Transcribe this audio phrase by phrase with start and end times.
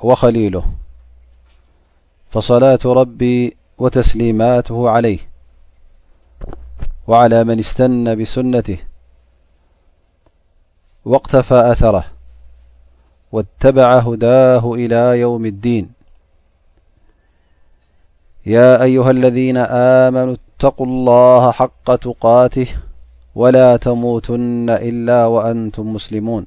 [0.00, 0.62] وخليله
[2.30, 5.18] فصلاة ربي وتسليماته عليه
[7.06, 8.78] وعلى من استنى بسنته
[11.04, 12.04] واقتفى أثره
[13.32, 15.90] واتبع هداه إلى يوم الدين
[18.46, 19.56] يا أيها الذين
[20.02, 22.66] آمنوا اتقوا الله حق تقاته
[23.34, 26.46] ولا تموتن إلا وأنتم مسلمون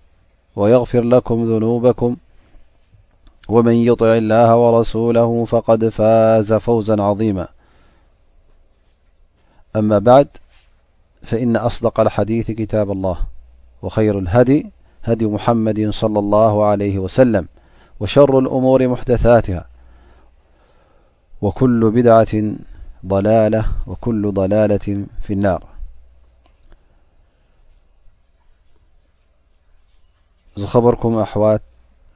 [0.55, 2.15] ويغفر لكم ذنوبكم
[3.49, 7.47] ومن يطع الله ورسوله فقد فاز فوزا عظيما
[9.75, 10.27] أما بعد
[11.23, 13.17] فإن أصدق الحديث كتاب الله
[13.81, 14.69] وخير الهدي
[15.03, 17.47] هدي محمد صلى الله عليه وسلم
[17.99, 19.65] وشر الأمور محدثاتها
[21.41, 22.03] عةوكل
[24.37, 25.63] ضلالة في النار
[30.55, 31.59] زخبركم ኣحوة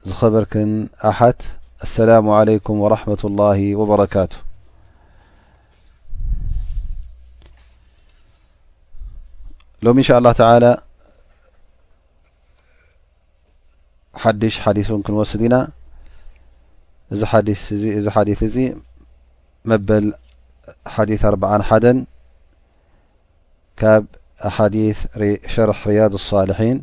[0.04, 1.42] زخبركن أحት
[1.82, 4.36] السلام عليكم ورحمة الله وبركاቱه
[9.82, 10.78] لم ان شاء الله تعالى
[14.14, 15.66] حدش حديثن كنوسد ن
[17.14, 17.24] ዚ
[18.10, 18.58] حديث
[19.64, 20.14] مبل
[20.86, 22.04] حديث 4بع حد
[23.76, 24.06] كب
[24.38, 25.06] حديث
[25.46, 26.82] شرح رياض الصالحين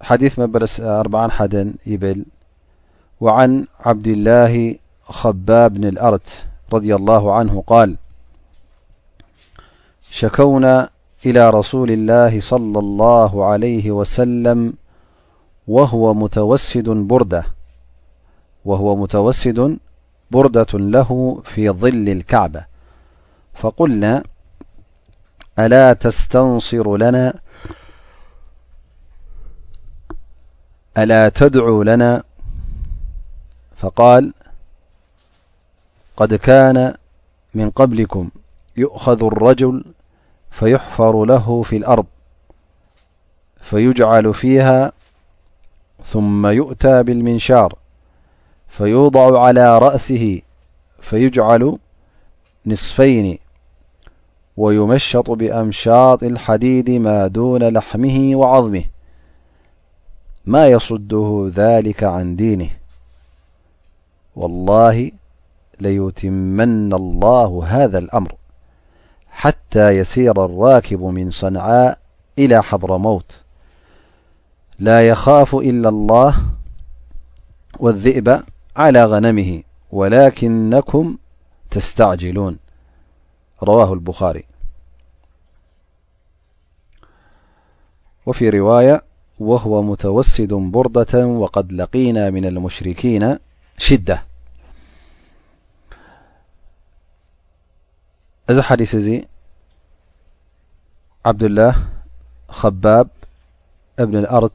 [0.00, 0.86] حديثمبلسد
[1.86, 2.24] بل
[3.20, 6.20] وعن عبد الله خبابن الأرد
[6.72, 7.96] رضي الله عنه- قال
[10.10, 10.88] شكونا
[11.26, 14.72] إلى رسول الله صلى الله عليه وسلم
[15.68, 16.88] وهو متوسد
[20.32, 22.64] بردة له في ظل الكعبة
[23.54, 24.22] فقلنا
[25.58, 27.34] ألا تستنصر لنا
[30.98, 32.22] ألا تدعو لنا
[33.76, 34.32] فقال
[36.16, 36.94] قد كان
[37.54, 38.30] من قبلكم
[38.76, 39.84] يؤخذ الرجل
[40.50, 42.04] فيحفر له في الأرض
[43.60, 44.92] فيجعل فيها
[46.06, 47.74] ثم يؤتى بالمنشار
[48.68, 50.42] فيوضع على رأسه
[51.00, 51.78] فيجعل
[52.66, 53.38] نصفين
[54.56, 58.84] ويمشط بأمشاط الحديد ما دون لحمه وعظمه
[60.46, 62.70] ما يصده ذلك عن دينه
[64.36, 65.10] والله
[65.80, 68.32] ليتمن الله هذا الأمر
[69.30, 71.98] حتى يسير الراكب من صنعاء
[72.38, 73.40] إلى حضر موت
[74.78, 76.34] لا يخاف إلا الله
[77.78, 78.42] والذئب
[78.76, 81.16] على غنمه ولكنكم
[81.70, 82.58] تستعجلون
[83.62, 84.44] رواه البخاريي
[89.38, 93.38] وهو متوسد بردة وقد لقينا من المشركين
[93.78, 94.22] شدة
[98.52, 99.08] ዚ حديث
[101.26, 101.74] عبدلله
[102.48, 103.08] خبب
[103.98, 104.50] بن الأرض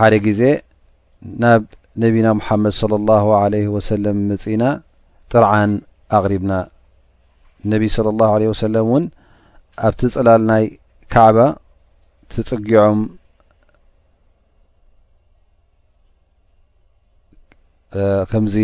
[0.07, 1.62] ل
[1.98, 4.81] نبا محمد صلى الله عليه وسلم من
[5.32, 5.72] ጥርዓን
[6.18, 6.54] ኣቕሪብና
[7.72, 9.04] ነቢዪ ስለ ላه ለ ወሰለም እውን
[9.88, 10.64] ኣብቲ ፀላል ናይ
[11.14, 11.38] ካዕባ
[12.32, 13.00] ትፅጊዖም
[18.32, 18.56] ከምዚ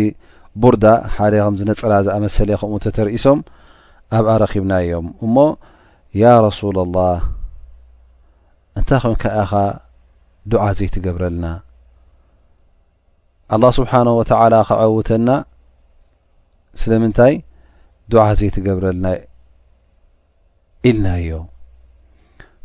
[0.62, 0.84] ቡርዳ
[1.16, 3.38] ሓደ ከምዚነፀላ ዝኣመሰለየ ከምኡ እንተተርእሶም
[4.18, 5.36] ኣብኣ ረኺብና እዮም እሞ
[6.22, 7.22] ያ ረሱላ ላህ
[8.78, 9.50] እንታይ ከም ከኣኻ
[10.52, 11.46] ድዓ ዘይ ትገብረልና
[13.54, 15.28] ኣላ ስብሓነ ወተዓላ ከዓውተና
[16.82, 17.34] ስለምንታይ
[18.12, 19.06] ድዓት ዘይ ትገብረልና
[20.90, 21.36] ኢልናዮ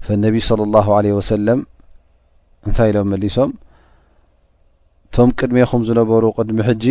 [0.06, 1.60] ፈነቢዪ ስለ ላሁ ለ ወሰለም
[2.68, 3.52] እንታይ ኢሎም መሊሶም
[5.06, 6.86] እቶም ቅድሜኩም ዝነበሩ ቅድሚ ሕጂ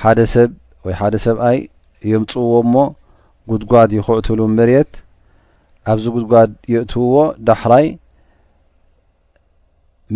[0.00, 0.50] ሓደ ሰብ
[0.86, 1.58] ወይ ሓደ ሰብኣይ
[2.10, 2.74] የምፅውዎ እሞ
[3.50, 4.92] ጉድጓድ ይክዕትሉ መሬት
[5.92, 7.16] ኣብዚ ጉድጓድ የእትውዎ
[7.48, 7.86] ዳሕራይ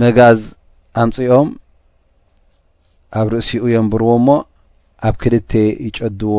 [0.01, 0.41] መጋዝ
[1.03, 1.49] ኣምፅኦም
[3.19, 4.29] ኣብ ርእሲኡ የንብርዎእሞ
[5.09, 5.53] ኣብ ክልቴ
[5.87, 6.37] ይጨድዎ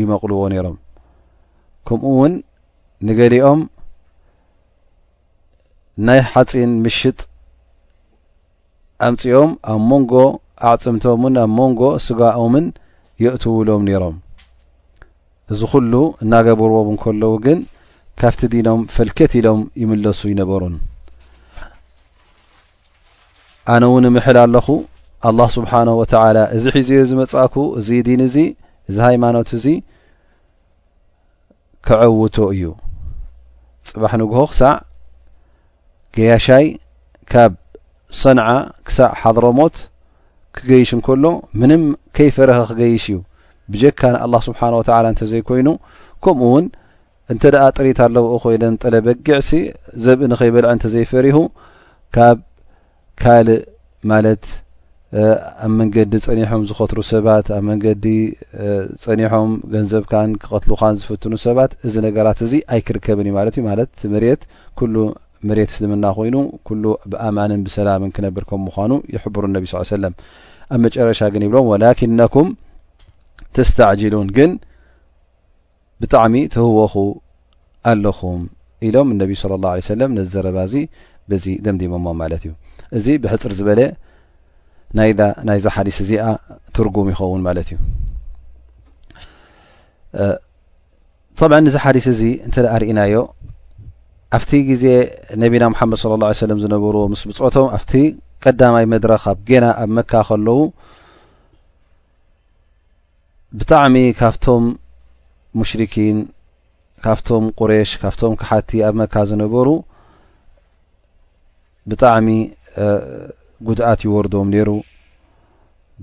[0.00, 0.76] ይመቕልዎ ነይሮም
[1.88, 2.32] ከምኡ እውን
[3.06, 3.60] ንገሊኦም
[6.06, 7.18] ናይ ሓፂን ምሽጥ
[9.06, 10.12] ኣምጺኦም ኣብ መንጎ
[10.72, 12.66] ኣዕፅምቶምን ኣብ መንጎ ስጋኦምን
[13.24, 14.16] የእትውሎም ነይሮም
[15.54, 15.92] እዚ ዂሉ
[16.22, 17.58] እናገብርዎም እንከለዉ ግን
[18.20, 20.76] ካብቲ ዲኖም ፈልኬት ኢሎም ይምለሱ ይነበሩን
[23.74, 24.66] ኣነ ውን እምሕል ኣለኹ
[25.28, 28.36] ኣላህ ስብሓነ ወተዓላ እዚ ሒዝዮ ዝመጻእኩ እዚ ድን እዚ
[28.88, 29.64] እዚ ሃይማኖት እዚ
[31.86, 32.62] ከዐውቶ እዩ
[33.88, 34.74] ፅባሕ ንግሆ ክሳዕ
[36.16, 36.66] ገያሻይ
[37.32, 37.52] ካብ
[38.22, 38.46] ሰንዓ
[38.88, 39.76] ክሳዕ ሓድሮሞት
[40.58, 41.24] ክገይሽ እንከሎ
[41.60, 41.82] ምንም
[42.18, 43.18] ከይፈረኸ ክገይሽ እዩ
[43.72, 45.68] ብጀካን ኣ ስብሓን ወተ እንተዘይኮይኑ
[46.24, 46.66] ከምኡ እውን
[47.32, 49.50] እንተ ደኣ ጥሪት ኣለውኦ ኮይነን ጠለ በጊዕሲ
[50.04, 51.36] ዘብእንከይበልዐ እንተ ዘይፈሪሁ
[52.14, 52.38] ካብ
[53.22, 53.60] ካልእ
[54.10, 54.44] ማለት
[55.64, 58.04] ኣብ መንገዲ ፀኒሖም ዝኸትሩ ሰባት ኣብ መንገዲ
[59.04, 64.42] ፀኒሖም ገንዘብካን ክቀትልካን ዝፍትኑ ሰባት እዚ ነገራት እዚ ኣይክርከብን እዩ ማለት እዩ ማለት መሬት
[64.78, 64.94] ኩሉ
[65.48, 66.36] መሬት ስልምና ኮይኑ
[66.70, 70.14] ኩሉ ብኣማንን ብሰላምን ክነብር ከም ምኳኑ ይሕብሩ እነብ ስ ሰለም
[70.74, 72.50] ኣብ መጨረሻ ግን ይብሎም ወላኪን ነኩም
[73.58, 74.52] ተስተዕጅሉን ግን
[76.02, 76.94] ብጣዕሚ ትህወኹ
[77.92, 78.42] ኣለኹም
[78.88, 80.74] ኢሎም እነብ ስለ ላه ሰለም ነዚ ዘረባ እዚ
[81.30, 82.52] በዚ ደምዲሞሞ ማለት እዩ
[82.98, 83.80] እዚ ብሕፅር ዝበለ
[84.96, 86.24] ናይዳ ናይዚ ሓዲስ እዚኣ
[86.74, 87.78] ትርጉም ይኸውን ማለት እዩ
[91.38, 93.14] ጠብዓ እዚ ሓዲስ እዚ እንተ ርእናዮ
[94.36, 94.84] ኣብቲ ግዜ
[95.42, 97.92] ነቢና ሙሓመድ ለ ላ ሰለም ዝነበርዎ ምስ ብፅቶም ኣብቲ
[98.44, 100.58] ቀዳማይ መድረ ካብ ጌና ኣብ መካ ከለዉ
[103.60, 104.64] ብጣዕሚ ካብቶም
[105.60, 106.18] ሙሽሪኪን
[107.04, 109.68] ካብቶም ቁሬሽ ካብቶም ክሓቲ ኣብ መካ ዝነበሩ
[111.90, 112.26] ብጣዕሚ
[113.66, 114.70] ጉድኣት ይወርዶም ነይሩ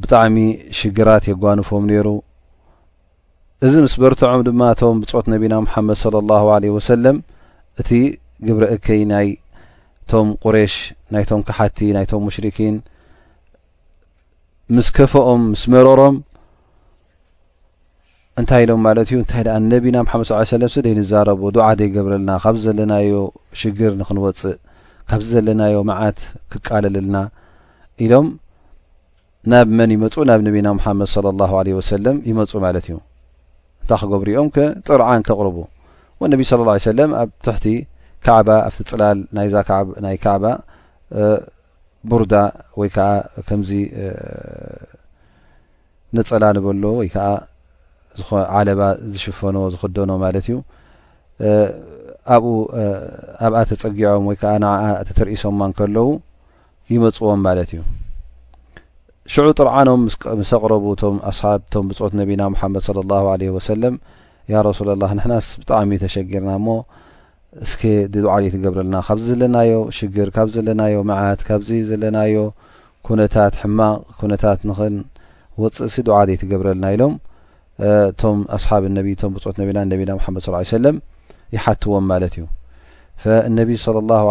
[0.01, 0.37] ብጣዕሚ
[0.79, 2.07] ሽግራት የጓንፎም ነይሩ
[3.65, 7.17] እዚ ምስ በርትዖም ድማ እቶም ብፆት ነቢና ሙሓመድ ለ ላሁ ለ ወሰለም
[7.81, 7.89] እቲ
[8.47, 10.73] ግብረ እከይ ናይቶም ቁሬሽ
[11.15, 12.75] ናይቶም ካሓቲ ናይቶም ሙሽሪኪን
[14.75, 16.15] ምስ ከፍኦም ምስ መረሮም
[18.39, 22.63] እንታይ ኢሎም ማለት እዩ እንታይ ደኣ ነቢና ምሓመድ ስ ሰለም ስደ ንዛረቡ ድዓደ ይገብረልና ካብዚ
[22.67, 23.11] ዘለናዮ
[23.59, 24.55] ሽግር ንክንወፅእ
[25.09, 26.19] ካብዚ ዘለናዮ መዓት
[26.51, 27.15] ክቃለለልና
[28.03, 28.25] ኢሎም
[29.51, 32.95] ናብ መን ይመፁ ናብ ነቢና ሙሓመድ ለ ላ ለ ወሰለም ይመፁ ማለት እዩ
[33.81, 35.57] እንታይ ክገብርኦም ከጥርዓን ከቕርቡ
[36.21, 36.61] ወነቢ ስለ
[36.99, 37.65] ለም ኣብ ትሕቲ
[38.25, 40.43] ካዕባ ኣብቲ ፅላል ናዛናይ ካዕባ
[42.11, 42.33] ቡርዳ
[42.79, 43.07] ወይ ከዓ
[43.47, 43.71] ከምዚ
[46.15, 47.27] ንፅላ ንበሎ ወይ ከዓ
[48.57, 48.81] ዓለባ
[49.13, 50.57] ዝሽፈኖ ዝክደኖ ማለት እዩ
[52.35, 52.53] ኣብኡ
[53.47, 54.69] ኣብኣ ተፀጊዖም ወይ ከዓ ንኣ
[55.01, 56.03] እተትርእሶምማ ከለዉ
[56.93, 57.81] ይመፅዎም ማለት እዩ
[59.33, 60.01] ሽዑ ጥርዓኖም
[60.49, 62.21] ስ ቅረቡ ቶም ኣሓም ብት ና
[63.41, 66.59] ድ ሱ ና ብጣሚ ሸጊርናዓ
[68.73, 69.23] ብረና ካዚ
[70.55, 71.71] ዘለና ለ ዓ
[72.97, 74.61] ዘለ ታትሕማቕ
[75.63, 76.29] ፅሲ ዓ
[76.61, 78.87] ብረና ኢሎሓብ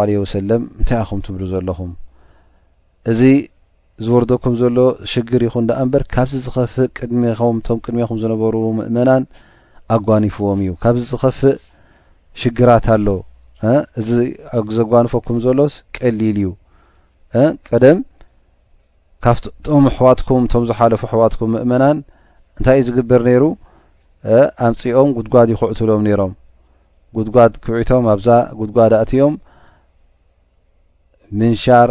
[0.07, 1.93] ዎምዩታብ
[3.11, 3.21] እዚ
[4.05, 4.77] ዝወርደኩም ዘሎ
[5.11, 7.21] ሽግር ይኹን ዳኣ እምበር ካብዚ ዝኸፍእ ቅድም
[7.55, 9.23] ም ቅድሚኹም ዝነበሩ ምእመናን
[9.95, 11.55] ኣጓኒፍዎም እዩ ካብዚ ዝኸፍእ
[12.41, 13.07] ሽግራት ኣሎ
[13.99, 14.09] እዚ
[14.77, 16.49] ዘጓንፈኩም ዘሎስ ቀሊል እዩ
[17.69, 17.99] ቀደም
[19.25, 21.97] ካብቶም ኣሕዋትኩም እቶም ዝሓለፉ ኣሕዋትኩም ምእመናን
[22.57, 23.43] እንታይ እዩ ዝግበር ነይሩ
[24.67, 26.33] ኣምፂኦም ጉድጓድ ይኩዕትሎም ነይሮም
[27.17, 28.27] ጉድጓድ ክብዕቶም ኣብዛ
[28.61, 29.35] ጉድጓድ ኣእትዮም
[31.39, 31.89] ምንሻር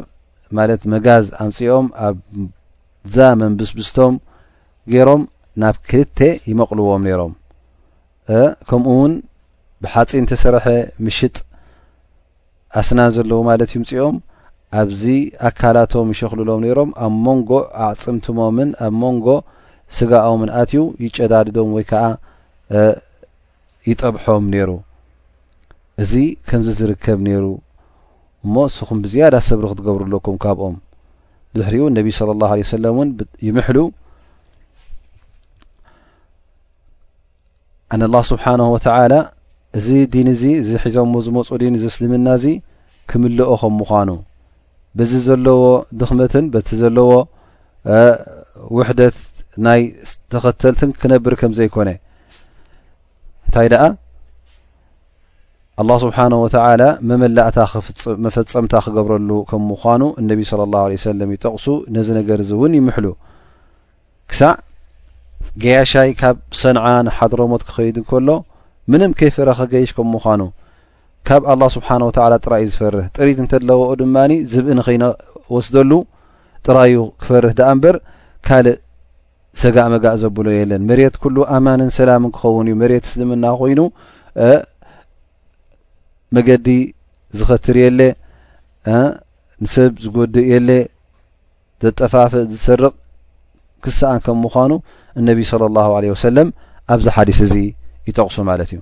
[0.59, 4.15] ማለት መጋዝ ኣምፅኦም ኣብዛመንብስብስቶም
[4.93, 5.23] ገይሮም
[5.63, 6.19] ናብ ክልተ
[6.51, 7.33] ይመቕልዎም ነይሮም
[8.69, 9.13] ከምኡ እውን
[9.85, 10.67] ብሓፂን ተሰርሐ
[11.07, 11.37] ምሽጥ
[12.81, 14.17] ኣስናን ዘለዉ ማለት እዩ ምፅኦም
[14.81, 15.03] ኣብዚ
[15.49, 17.51] ኣካላቶም ይሸክልሎም ነይሮም ኣብ መንጎ
[17.89, 19.27] ኣዕፅምትሞምን ኣብ መንጎ
[19.97, 22.05] ስጋኦምን ኣትዩ ይጨዳድዶም ወይ ከዓ
[23.89, 24.71] ይጠብሖም ነይሩ
[26.03, 26.13] እዚ
[26.49, 27.45] ከምዚ ዝርከብ ነይሩ
[28.45, 30.75] እሞ እስኹም ብዝያዳ ሰብሪ ክትገብሩለኩም ካብኦም
[31.55, 33.09] ብዝሕሪኡ ነቢይ ስለ ላه ለه ሰለም እውን
[33.47, 33.79] ይምሕሉ
[37.93, 39.15] ኣነላه ስብሓንሁ ወተዓላ
[39.79, 42.47] እዚ ድን እዚ እዚ ሒዞም ዎ ዝመፁ ድን ዘእስልምና እዚ
[43.11, 44.11] ክምልኦኸም ምዃኑ
[44.99, 45.63] በዚ ዘለዎ
[46.01, 47.11] ድኽመትን በቲ ዘለዎ
[48.77, 49.17] ውሕደት
[49.65, 49.81] ናይ
[50.33, 51.89] ተክተልትን ክነብር ከም ዘይኮነ
[53.47, 53.85] እንታይ ኣ
[55.83, 57.59] ኣላه ስብሓን ወተዓላ መመላእታ
[58.25, 63.07] መፈፀምታ ክገብረሉ ከም ምኳኑ እነብ ስ ላه ለ ሰለም ይጠቕሱ ነዚ ነገር እዚ እውን ይምሕሉ
[64.31, 64.53] ክሳዕ
[65.63, 68.29] ገያሻይ ካብ ሰንዓ ንሓድሮሞት ክከይድ ንከሎ
[68.93, 70.43] ምንም ከይፈረኸ ገይሽ ከም ምኳኑ
[71.29, 75.93] ካብ ኣላ ስብሓ ወተላ ጥራይእዩ ዝፈርህ ጥሪት እንተለዎኡ ድማኒ ዝብእንከይነወስደሉ
[76.69, 77.99] ጥራዩ ክፈርህ ደኣ እምበር
[78.47, 78.77] ካልእ
[79.63, 83.81] ዘጋእ መጋእ ዘብሎ የለን መሬት ኩሉ ኣማንን ሰላምን ክኸውን እዩ መሬት እስልምና ኮይኑ
[86.37, 86.69] መገዲ
[87.39, 88.01] ዝኸትር የለ
[89.65, 90.71] ንሰብ ዝጎድእ የለ
[91.85, 92.95] ዘጠፋፍእ ዝሰርቕ
[93.85, 94.73] ክስኣን ከም ምዃኑ
[95.21, 96.49] እነቢይ ስለ ላه ለ ወሰለም
[96.95, 97.55] ኣብዚ ሓዲስ እዚ
[98.09, 98.81] ይጠቕሱ ማለት እዩ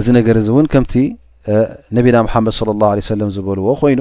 [0.00, 0.94] እዚ ነገር እዚ እውን ከምቲ
[1.96, 4.00] ነቢና መሓመድ ለ ላه ለ ሰለም ዝበልዎ ኮይኑ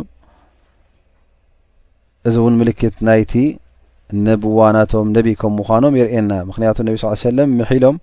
[2.28, 3.34] እዚ እውን ምልክት ናይቲ
[4.28, 7.96] ነብዋናቶም ነቢ ከም ምዃኖም የርእየና ምክንያቱ ነቢ ስ ሰለም ምሒሎም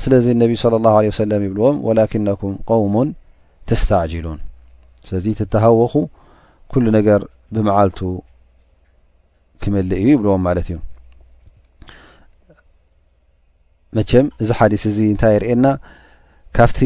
[0.03, 3.10] ስለዚ ነቢ ለ ላ ለ ሰለም ይብልዎም ወላኪነኩም ቀውሙን
[3.70, 4.39] ተስተዕጅሉን
[5.08, 5.94] ስለዚ እትተሃወኹ
[6.74, 7.22] ኩሉ ነገር
[7.56, 8.00] ብመዓልቱ
[9.63, 10.77] ክመል እዩ ይብልዎም ማለት እዩ
[13.98, 15.68] መቸም እዚ ሓዲስ እዚ እንታይ ይርእየና
[16.58, 16.80] ካብቲ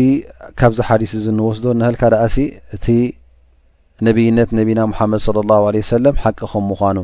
[0.59, 2.37] ካብዚ ሓዲስ እዚ ንወስዶ ንህልካ ዳእሲ
[2.75, 2.85] እቲ
[4.05, 6.97] ነብይነት ነቢና ሙሓመድ صለ ላሁ ለ ሰለም ሓቂ ከም ምኳኑ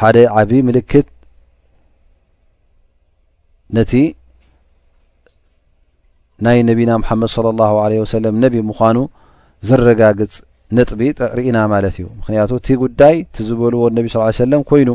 [0.00, 1.08] ሓደ ዓብዪ ምልክት
[3.76, 3.92] ነቲ
[6.46, 8.98] ናይ ነቢና محመድ صلى الله عله وسለ ነቢ ምዃኑ
[9.68, 10.32] ዝረጋግፅ
[10.76, 13.16] ንጥቢጥ ርእና ማለት እዩ ምክንያቱ እቲ ጉዳይ
[13.48, 14.90] ዝበልዎ ነቢ صلى يه سለ ኮይኑ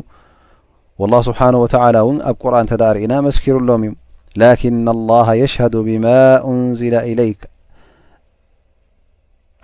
[1.02, 3.92] والله ስብሓنه وتل ውን ኣብ ቁርን ተ ርእና መስኪሩሎም እዩ
[4.42, 6.06] ላكن الله يሽهد ብማ
[6.52, 7.32] أንዝل إلይ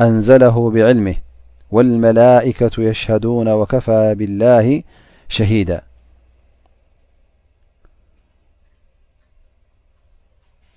[0.07, 1.17] أንዘله ብዕልمه
[1.75, 4.67] والመላئكة يሽهዱوነ وكፋى ብالላه
[5.35, 5.69] ሸሂد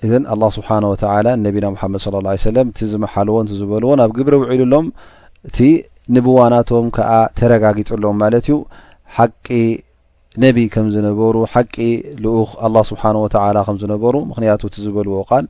[0.07, 4.87] እዘን ኣላ ስብሓነ ወተላ ነቢና ሙሓመድ ለ ሰለም እቲ ዝመሓልዎን ቲ ዝበልዎ ናብ ግብሪ ውዒሉሎም
[5.49, 5.59] እቲ
[6.17, 8.57] ንብዋናቶም ከዓ ተረጋጊጡሎም ማለት እዩ
[9.17, 9.47] ሓቂ
[10.43, 11.75] ነብ ከም ዝነበሩ ሓቂ
[12.25, 15.47] ልኡኽ ኣላ ስብሓን ወተዓላ ከም ዝነበሩ ምክንያቱ እትዝበልዎ ቃል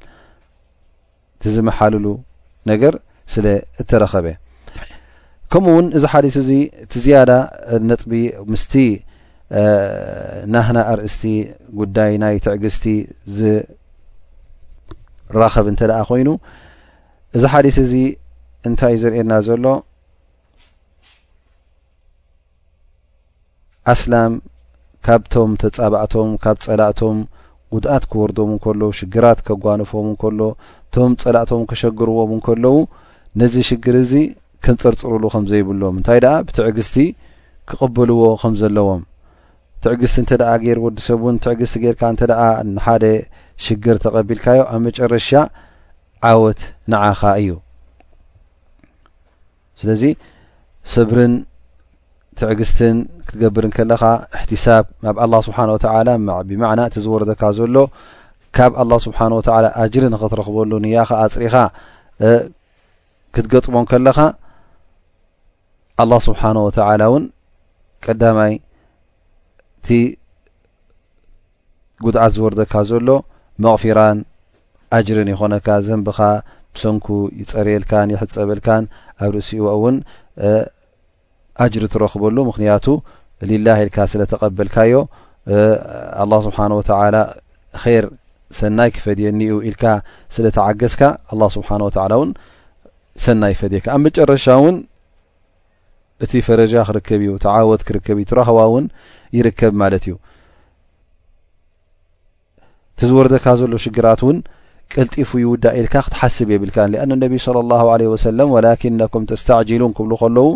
[1.44, 2.06] ቲዝመሓልሉ
[2.70, 2.94] ነገር
[3.32, 3.46] ስለ
[3.82, 4.26] እተረኸበ
[5.52, 6.50] ከምኡ ውን እዚ ሓሊስ እዚ
[6.84, 7.32] እቲ ዝያዳ
[7.88, 8.12] ነጥቢ
[8.52, 8.75] ምስቲ
[10.52, 11.25] ናህና ኣርእስቲ
[11.80, 12.84] ጉዳይ ናይ ትዕግስቲ
[13.36, 13.50] ዘ
[15.40, 16.28] ራኸብ እንተ ደኣ ኮይኑ
[17.37, 17.92] እዚ ሓዲት እዚ
[18.68, 19.64] እንታይ እዩ ዘርኤየና ዘሎ
[23.95, 24.33] ኣስላም
[25.06, 27.18] ካብቶም ተፃባእቶም ካብ ፀላእቶም
[27.75, 30.40] ጉድኣት ክወርዶም ንከሎዉ ሽግራት ከጓንፎም ንከሎ
[30.87, 32.76] እቶም ፀላእቶም ከሸግርዎም ንከለዉ
[33.40, 34.12] ነዚ ሽግር እዚ
[34.64, 36.97] ክንፀርፅርሉ ከም ዘይብሎም እንታይ ደኣ ብትዕግስቲ
[37.71, 39.02] ክቀበልዎ ከም ዘለዎም
[39.85, 42.35] ትዕግስቲ እንተ ደኣ ገይር ወዲሰብ ውን ትዕግስቲ ጌርካ እንተ ደ
[42.75, 43.04] ንሓደ
[43.64, 45.28] ሽግር ተቀቢልካዮ ኣብ መጨረሻ
[46.30, 46.60] ዓወት
[46.92, 47.48] ንዓኻ እዩ
[49.80, 50.02] ስለዚ
[50.92, 51.34] ሰብርን
[52.40, 52.96] ትዕግስትን
[53.26, 54.02] ክትገብርን ከለኻ
[54.36, 56.08] እሕትሳብ ኣብ ኣላ ስብሓን ወተላ
[56.48, 57.76] ብማዕና እቲ ዝወረደካ ዘሎ
[58.56, 61.54] ካብ ኣላ ስብሓን ወተላ ኣጅሪን ኽትረክበሉ ንያኻ ኣፅሪኻ
[63.36, 64.18] ክትገጥቦን ከለኻ
[66.02, 67.25] ኣላ ስብሓን ወተዓላ እውን
[68.04, 68.52] ቀዳማይ
[69.78, 69.88] እቲ
[72.04, 73.08] ጉድዓት ዝወርደካ ዘሎ
[73.64, 74.18] መቕፊራን
[74.96, 76.18] ኣጅርን ይኮነካ ዘንብኻ
[76.76, 77.06] ብሰንኩ
[77.40, 78.84] ይፀርየልካን ይሕፀበልካን
[79.25, 79.96] ኣብ ርእሲዎ እውን
[81.64, 82.86] ኣጅሪ ትረክበሉ ምክንያቱ
[83.48, 84.94] ሊላ ኢልካ ስለተቐበልካዮ
[86.22, 86.90] ኣه ስብሓ ወተ
[87.84, 88.06] ር
[88.58, 89.84] ሰናይ ክፈድየኒዩ ኢልካ
[90.34, 92.30] ስለተዓገዝካ ኣه ስብሓ ወተ እውን
[93.25, 94.76] ሰናይ ፈድየካ ኣብ መጨረሻ እውን
[96.25, 98.84] እቲ ፈረጃ ክርከብ እዩ ተዓወት ክርከብ እዩ ትረክዋ እውን
[99.38, 100.14] ይርከብ ማለት እዩ
[102.96, 104.36] እቲ ዝወርደካ ዘሎ ሽግራት እውን
[104.92, 107.38] ቀልጢፉ ይውዳእ ኢልካ ክትሓስብ የብልካን ሊአን ነቢዪ
[107.76, 110.48] ላ ለ ወሰለም ወላኪነኩም ተስተዕጅሉን ክብሉ ከለዉ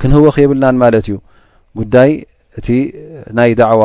[0.00, 1.16] ክንህወ ክየብልናን ማለት እዩ
[1.80, 2.10] ጉዳይ
[2.58, 2.68] እቲ
[3.38, 3.82] ናይ ዳዕዋ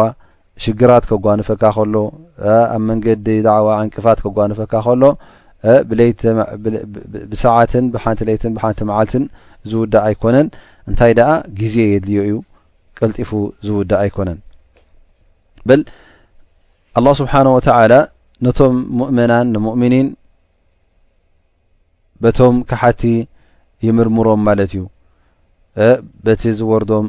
[0.65, 1.95] ሽግራት ከጓንፈካ ከሎ
[2.55, 5.03] ኣብ መንገዲ ዳዕዋ ዕንቅፋት ከጓንፈካ ከሎ
[7.31, 9.25] ብሰዓትን ብሓንቲ ለይትን ብሓንቲ መዓልትን
[9.71, 10.47] ዝውዳእ ኣይኮነን
[10.89, 11.29] እንታይ ደኣ
[11.63, 12.35] ግዜ የድልዮ እዩ
[12.99, 13.31] ቀልጢፉ
[13.67, 14.39] ዝውዳእ ኣይኮነን
[16.98, 17.93] ኣلله ስብሓنه ወተዓላ
[18.46, 20.08] ነቶም ሙؤምናን ንምؤምኒን
[22.24, 23.01] በቶም ክሓቲ
[23.88, 24.81] ይምርምሮም ማለት እዩ
[26.25, 27.05] በቲ ዝወርዶም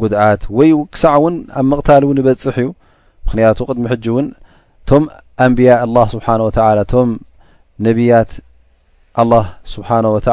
[0.00, 2.68] ጉድዓት ወይ ክሳዕ እውን ኣብ ምቕታል እውን ይበፅሕ እዩ
[3.26, 4.26] ምክንያቱ ቅድሚ ሕጂ እውን
[4.88, 5.04] ቶም
[5.44, 6.38] ኣንብያ ኣه ስብሓه
[6.92, 7.08] ቶም
[7.86, 8.30] ነብያት
[9.22, 10.28] ኣله ስብሓነه ወተ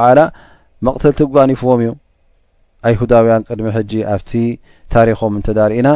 [0.85, 1.89] መቕተል ተጓኒፍዎም እዩ
[2.87, 4.31] ኣይሁዳውያን ቅድሚ ሕጂ ኣብቲ
[4.93, 5.87] ታሪኾም እንተዳርእና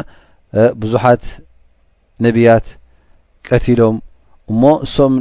[0.81, 1.23] ብዙሓት
[2.25, 2.65] ነብያት
[3.47, 3.95] ቀትሎም
[4.51, 5.13] እሞ ንሶም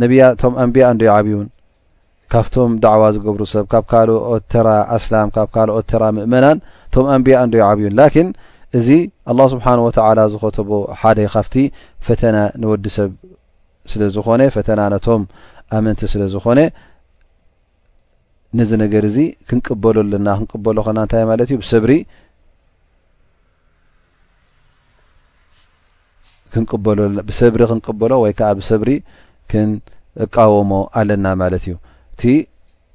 [0.00, 1.46] ነያ እቶም ኣንብያ እደዩ ዓብዩን
[2.32, 6.58] ካብቶም ዳዕዋ ዝገብሩ ሰብ ካብ ካልኦት ተራ ኣስላም ካብ ካልኦት ተራ ምእመናን
[6.88, 8.28] እቶም ኣንብያ እንደዩ ዓብዩን ላኪን
[8.78, 8.88] እዚ
[9.32, 10.70] ኣላ ስብሓን ወተዓላ ዝኸተቦ
[11.00, 11.54] ሓደ ካብቲ
[12.06, 13.10] ፈተና ንወዲ ሰብ
[13.90, 15.22] ስለ ዝኾነ ፈተና ነቶም
[15.78, 16.58] ኣመንቲ ስለ ዝኾነ
[18.58, 19.16] ነዚ ነገር እዚ
[19.48, 21.92] ክንቅበሎ ኣለና ክንቅበሉ ኸና እንታይ ማለት እዩ ብሰብሪ
[26.52, 26.98] ክንበሎ
[27.28, 28.90] ብሰብሪ ክንቅበሎ ወይ ከዓ ብሰብሪ
[29.50, 31.74] ክንቃወሞ ኣለና ማለት እዩ
[32.14, 32.22] እቲ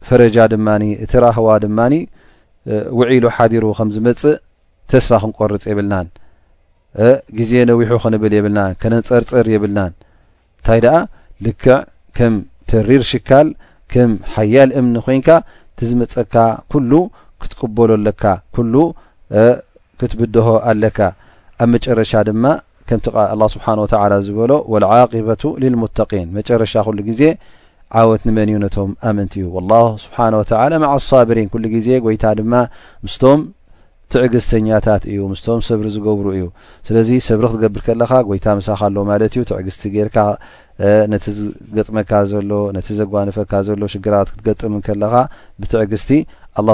[0.07, 1.93] ፈረጃ ድማኒ እቲ ራህዋ ድማኒ
[2.99, 4.37] ውዒሉ ሓዲሩ ከም ዝመፅእ
[4.91, 6.07] ተስፋ ክንቈርፅ የብልናን
[7.37, 10.95] ግዜ ነዊሑ ክንብል የብልናን ከነፀርፅር የብልናን እንታይ ደኣ
[11.45, 11.75] ልክዕ
[12.17, 12.33] ከም
[12.71, 13.47] ተሪር ሽካል
[13.91, 15.29] ከም ሓያል እምኒ ኮይንካ
[15.79, 16.35] ትዝመፀካ
[16.71, 16.91] ኩሉ
[17.41, 18.23] ክትቅበሎኣለካ
[18.55, 18.73] ኩሉ
[20.01, 20.99] ክትብድሆ ኣለካ
[21.63, 22.43] ኣብ መጨረሻ ድማ
[22.91, 23.07] ምቲ
[23.53, 23.65] ስብሓ
[24.03, 24.51] ወላ ዝበሎ
[24.83, 27.21] ልዓበቱ ልልሙን መጨረሻ ሉ ግዜ
[27.99, 29.47] ዓወት ንመንእዩ ነቶም ኣመንቲ እዩ
[30.03, 30.35] ስብሓወ
[30.83, 32.53] መዓ ኣብሪን ሉ ግዜ ጎይታ ድማ
[33.05, 33.39] ምስቶም
[34.13, 36.41] ትዕግዝተኛታት እዩ ምስቶም ሰብሪ ዝገብሩ እዩ
[36.87, 40.17] ስለዚ ሰብሪ ክትገብር ከለካ ጎይታ መሳኻኣሎ ማለት ዩ ትዕግስቲ ርካ
[41.13, 45.15] ነቲ ዝገጥመካ ዘሎ ነቲ ዘጓንፈካ ዘሎ ሽግራት ክትገጥም ከለካ
[45.63, 46.11] ብትዕግስቲ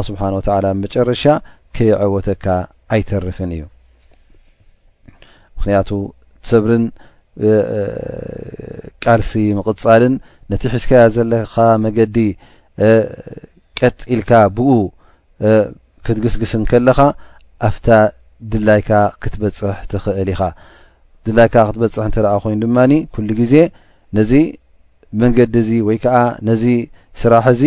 [0.09, 0.21] ስብሓ
[0.65, 1.23] ላ መጨረሻ
[1.77, 2.45] ከይዕወተካ
[2.95, 3.63] ኣይተርፍን እዩ
[5.57, 5.89] ምክንያቱ
[6.49, 6.83] ሰብርን
[9.03, 10.13] ቃልሲ ምቕፃልን
[10.51, 12.17] ነቲ ሕዝካያ ዘለኻ መንገዲ
[13.79, 14.69] ቀጥ ኢልካ ብኡ
[16.05, 16.99] ክትግስግስንከለኻ
[17.67, 17.87] ኣፍታ
[18.53, 18.89] ድላይካ
[19.21, 20.41] ክትበፅሕ ትኽእል ኢኻ
[21.25, 23.53] ድላይካ ክትበፅሕ እንትረኣ ኮይኑ ድማኒ ኩሉ ግዜ
[24.17, 24.33] ነዚ
[25.21, 26.17] መንገዲ እዚ ወይ ከዓ
[26.47, 26.63] ነዚ
[27.21, 27.63] ስራሕ እዚ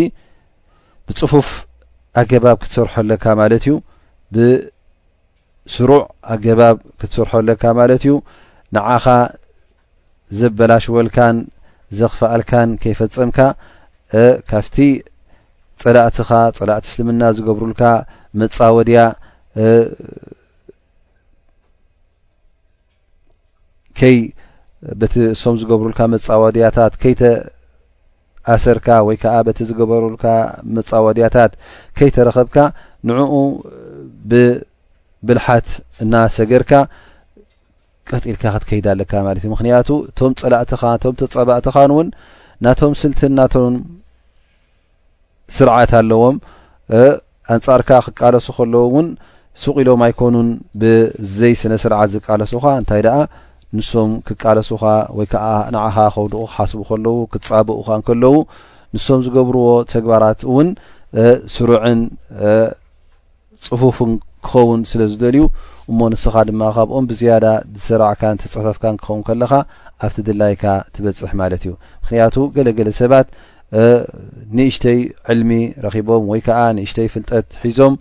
[1.07, 1.49] ብፅፉፍ
[2.21, 3.81] ኣገባብ ክትሰርሖኣለካ ማለት እዩብ
[5.75, 6.01] ስሩዕ
[6.35, 8.15] ኣገባብ ክትስርሖኣለካ ማለት እዩ
[8.77, 9.07] ንዓኻ
[10.39, 11.37] ዘበላሽወልካን
[11.99, 13.39] ዘኽፍኣልካን ከይፈፀምካ
[14.51, 14.77] ካብቲ
[15.83, 17.83] ፀላእትኻ ፀላእቲ እስልምና ዝገብሩልካ
[18.41, 19.01] መፃወድያ
[24.01, 24.19] ከይ
[25.01, 30.27] በቲ ሶም ዝገብሩልካ መፃወድያታት ከይተኣሰርካ ወይ ከዓ በቲ ዝገበሩልካ
[30.79, 31.53] መፃወድያታት
[31.99, 32.57] ከይተረኸብካ
[33.11, 33.33] ንዕኡ
[34.31, 34.33] ብ
[35.29, 35.69] ብልሓት
[36.03, 36.73] እና ሰገርካ
[38.11, 42.09] ቀጢልካ ክትከይዳ ኣለካ ማለት እዩ ምክንያቱ እቶም ፀላእትኻ ቶም ተፀባእትኻን እውን
[42.65, 43.75] ናቶም ስልትን ናቶም
[45.57, 46.37] ስርዓት ኣለዎም
[47.55, 49.07] ኣንጻርካ ክቃለሱ ከለዎም እውን
[49.63, 50.49] ስቂኢሎም ኣይኮኑን
[50.81, 53.17] ብዘይ ስነ ስርዓት ዝቃለሱካ እንታይ ደኣ
[53.79, 54.85] ንሶም ክቃለሱካ
[55.19, 58.37] ወይ ከዓ ንዓኻ ከውድቁ ክሓስቡ ከለው ክትፃብኡካንከለው
[58.97, 60.69] ንሶም ዝገብርዎ ተግባራት እውን
[61.55, 62.01] ስሩዕን
[63.67, 64.13] ፅፉፍን
[64.47, 65.43] ክኸውን ስለዝደልዩ
[65.91, 67.47] እሞ ንስኻ ድማ ካብኦም ብዝያዳ
[67.79, 69.53] ዝስራዕካን ተፀፈፍካን ክኸውን ከለካ
[70.07, 71.73] ኣብቲ ድላይካ ትበፅሕ ማለት እዩ
[72.03, 73.29] ምክንያቱ ገለገለ ሰባት
[74.59, 74.99] ንእሽተይ
[75.33, 75.51] ዕልሚ
[75.85, 77.95] ረኺቦም ወይ ከዓ ንእሽተይ ፍልጠት ሒዞም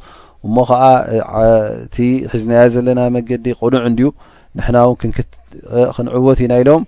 [0.47, 0.84] እሞ ከዓ
[1.86, 1.97] እቲ
[2.34, 4.10] ሒዝናየ ዘለና መንገዲ ቁኑዕ እንድዩ
[4.58, 4.97] ንሕናእውን
[5.95, 6.84] ክንዕወት ኢና ኢሎም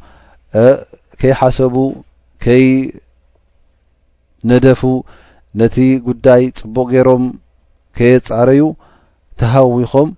[1.22, 1.76] ከይሓሰቡ
[2.44, 2.64] ከይ
[4.52, 4.82] ነደፉ
[5.60, 5.76] ነቲ
[6.08, 7.24] ጉዳይ ፅቡቅ ገይሮም
[7.98, 8.62] ከየፃረዩ
[9.40, 10.10] ተሃዊኾም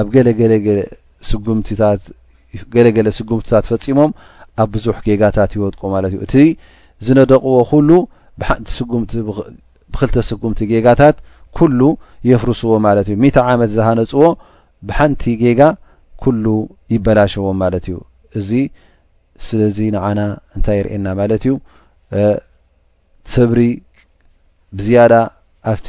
[0.00, 0.80] ኣብ ገለምገለገለ
[3.18, 4.12] ስጉምቲታት ፈፂሞም
[4.62, 6.34] ኣብ ብዙሕ ጌጋታት ይወጥቁ ማለት እዩ እቲ
[7.06, 7.90] ዝነደቕዎ ኩሉ
[8.42, 11.16] ብቲብክልተ ስጉምቲ ጌጋታት
[11.58, 11.80] ኩሉ
[12.30, 14.24] የፍርስዎ ማለት እዩ ሜተ ዓመት ዝሃነፅዎ
[14.88, 15.62] ብሓንቲ ጌጋ
[16.24, 16.44] ኩሉ
[16.94, 17.96] ይበላሽዎም ማለት እዩ
[18.38, 18.50] እዚ
[19.48, 20.20] ስለዚ ንዓና
[20.56, 21.52] እንታይ ይርእየና ማለት እዩ
[23.34, 23.60] ሰብሪ
[24.78, 25.14] ብዝያዳ
[25.70, 25.88] ኣብቲ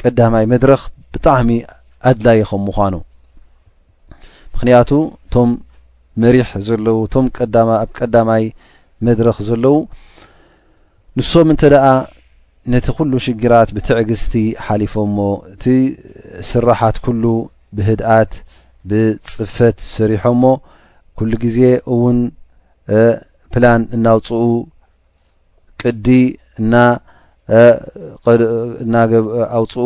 [0.00, 0.82] ቀዳማይ መድረክ
[1.14, 1.50] ብጣዕሚ
[2.08, 2.94] ኣድላዪ ኸም ምዃኑ
[4.52, 4.90] ምክንያቱ
[5.26, 5.50] እቶም
[6.22, 7.26] መሪሕ ዘለው እቶም
[7.80, 8.44] ኣብ ቀዳማይ
[9.06, 9.76] መድረኽ ዘለዉ
[11.18, 11.86] ንሶም እንተ ደኣ
[12.72, 14.34] ነቲ ኩሉ ሽግራት ብትዕግስቲ
[14.66, 15.16] ሓሊፎሞ
[15.52, 15.64] እቲ
[16.50, 17.22] ስራሓት ኩሉ
[17.76, 18.32] ብህድኣት
[18.90, 20.42] ብፅፈት ሰሪሖሞ
[21.18, 21.60] ኩሉ ግዜ
[21.94, 22.18] እውን
[23.54, 24.42] ፕላን እናውፅኡ
[25.80, 26.06] ቅዲ
[28.92, 29.76] ናኣውፅኡ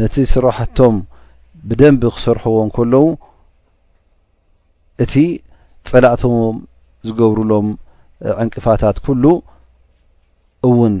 [0.00, 0.94] ነቲ ስራሕቶም
[1.68, 3.04] ብደንብ ክሰርሕዎን ከለዉ
[5.04, 5.14] እቲ
[5.90, 6.56] ፀላእቶሞም
[7.08, 7.66] ዝገብሩሎም
[8.42, 9.24] ዕንቅፋታት ኩሉ
[10.68, 10.94] እውን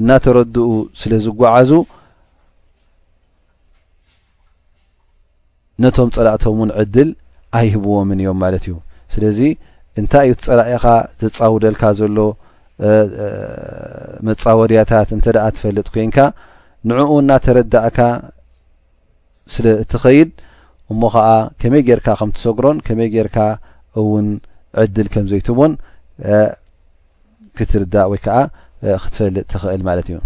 [0.00, 0.66] እናተረድኡ
[1.00, 1.70] ስለ ዝጓዓዙ
[5.84, 7.10] ነቶም ፀላእቶም እውን ዕድል
[7.58, 8.74] ኣይህብዎምን እዮም ማለት እዩ
[9.14, 9.40] ስለዚ
[10.00, 10.84] እንታይ እዩ ቲ ፀላኢኻ
[11.22, 12.18] ዘፃውደልካ ዘሎ
[14.28, 16.16] መፃወድያታት እንተደኣ ትፈልጥ ኮንካ
[16.90, 17.98] ንዕኡ እናተረዳእካ
[19.54, 20.30] ስለ እትኸይድ
[20.92, 21.28] እሞ ከዓ
[21.60, 23.36] ከመይ ጌርካ ከም ትሰግሮን ከመይ ጌርካ
[24.00, 24.26] እውን
[24.82, 25.72] ዕድል ከምዘይትዎን
[27.58, 28.36] ክትርዳእ ወይ ከዓ
[29.02, 30.16] ክትፈልጥ ትኽእል ማለት እዩ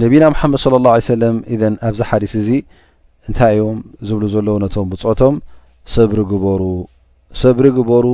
[0.00, 2.48] ነብና ሙሓመድ ለ ላه ሰለም እን ኣብዚ ሓዲስ እዚ
[3.28, 5.34] እንታይ እዮም ዝብሉ ዘለዉ ነቶም ብፅኦቶም
[5.94, 6.62] ሰግበሩ
[7.42, 8.04] ሰብሪግበሩ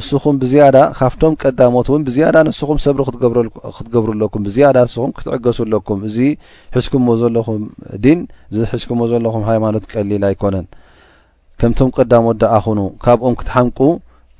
[0.00, 3.00] እስኹም ብዝያዳ ካብቶም ቀዳሞት እውን ብዝያዳ ንስኹም ሰብሪ
[3.78, 6.16] ክትገብሩለኩም ብዝያዳ ንስኹም ክትዕገሱለኩም እዚ
[6.76, 7.62] ሕዝኩምዎ ዘለኹም
[8.04, 8.20] ድን
[8.56, 10.66] ዚሕዝኩዎ ዘለኹም ሃይማኖት ቀሊል ኣይኮነን
[11.62, 13.78] ከምቶም ቀዳሞት ዳኣኹኑ ካብኦም ክትሓንቁ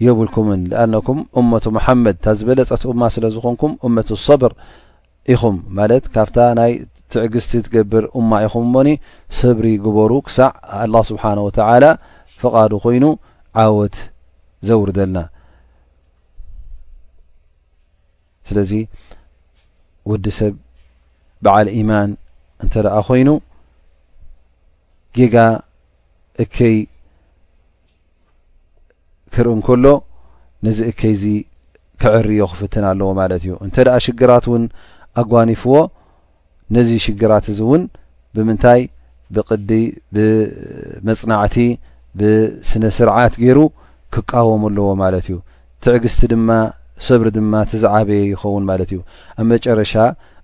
[0.06, 4.54] የብልኩምን ንኣነኩም እመቱ መሓመድ ታ ዝበለፀት እማ ስለዝኾንኩም እመቱ ሰብር
[5.34, 6.72] ኢኹም ማለት ካብታ ናይ
[7.14, 8.88] ትዕግስቲ ትገብር እማ ኢኹም ሞኒ
[9.40, 11.84] ሰብሪ ግበሩ ክሳዕ ኣ ስብሓን ወተላ
[12.40, 13.04] ፍቓዱ ኮይኑ
[13.64, 13.96] ዓወት
[14.70, 15.18] ዘውርደልና
[18.48, 18.72] ስለዚ
[20.10, 20.54] ወዲ ሰብ
[21.44, 22.10] በዓል ኢማን
[22.64, 23.28] እንተ ደኣ ኮይኑ
[25.16, 25.36] ጌጋ
[26.42, 26.76] እከይ
[29.34, 29.84] ክርእ ንከሎ
[30.66, 31.24] ነዚ እከይ ዚ
[32.00, 34.64] ክዕርዮ ክፍትን ኣለዎ ማለት እዩ እንተ ደኣ ሽግራት እውን
[35.20, 35.74] ኣጓኒፍዎ
[36.76, 37.82] ነዚ ሽግራት እዚ እውን
[38.36, 38.82] ብምንታይ
[39.36, 39.70] ብቅዲ
[40.14, 41.56] ብመፅናዕቲ
[42.18, 43.58] ብስነ ስርዓት ገይሩ
[44.14, 45.36] ክቃወም ኣለዎ ማለት እዩ
[45.84, 46.48] ትዕግስቲ ድማ
[47.06, 49.00] ሰብሪ ድማ ትዝዓበየ ይኸውን ማለት እዩ
[49.40, 49.92] ኣብ መጨረሻ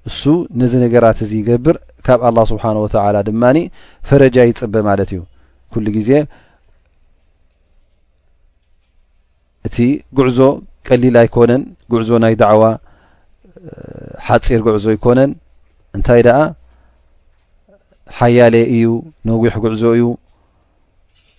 [0.09, 0.23] እሱ
[0.61, 3.57] ነዚ ነገራት እዚ ይገብር ካብ ኣላ ስብሓን ወተዓላ ድማኒ
[4.09, 5.21] ፈረጃ ይፅበ ማለት እዩ
[5.73, 6.11] ኩሉ ግዜ
[9.69, 9.77] እቲ
[10.19, 10.39] ጉዕዞ
[10.89, 12.63] ቀሊላ ኣይኮነን ጉዕዞ ናይ ዳዕዋ
[14.27, 15.31] ሓፂር ጉዕዞ ይኮነን
[15.97, 16.39] እንታይ ደኣ
[18.19, 18.87] ሓያለ እዩ
[19.29, 20.05] ነዊሕ ጉዕዞ እዩ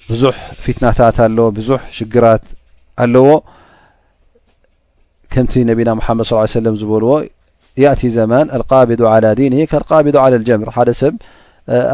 [0.09, 2.45] ብዙሕ ፊትናታት ኣለዎ ብዙሕ ሽግራት
[3.03, 3.25] ኣለዎ
[5.33, 7.11] ከምቲ ነቢና ሓመድ ص ሰለም ዝበልዎ
[7.81, 11.13] የእቲ ዘማን አልቃቢዶ عላى ዲን እ ቃቢዶ ى ጀምር ሓደ ሰብ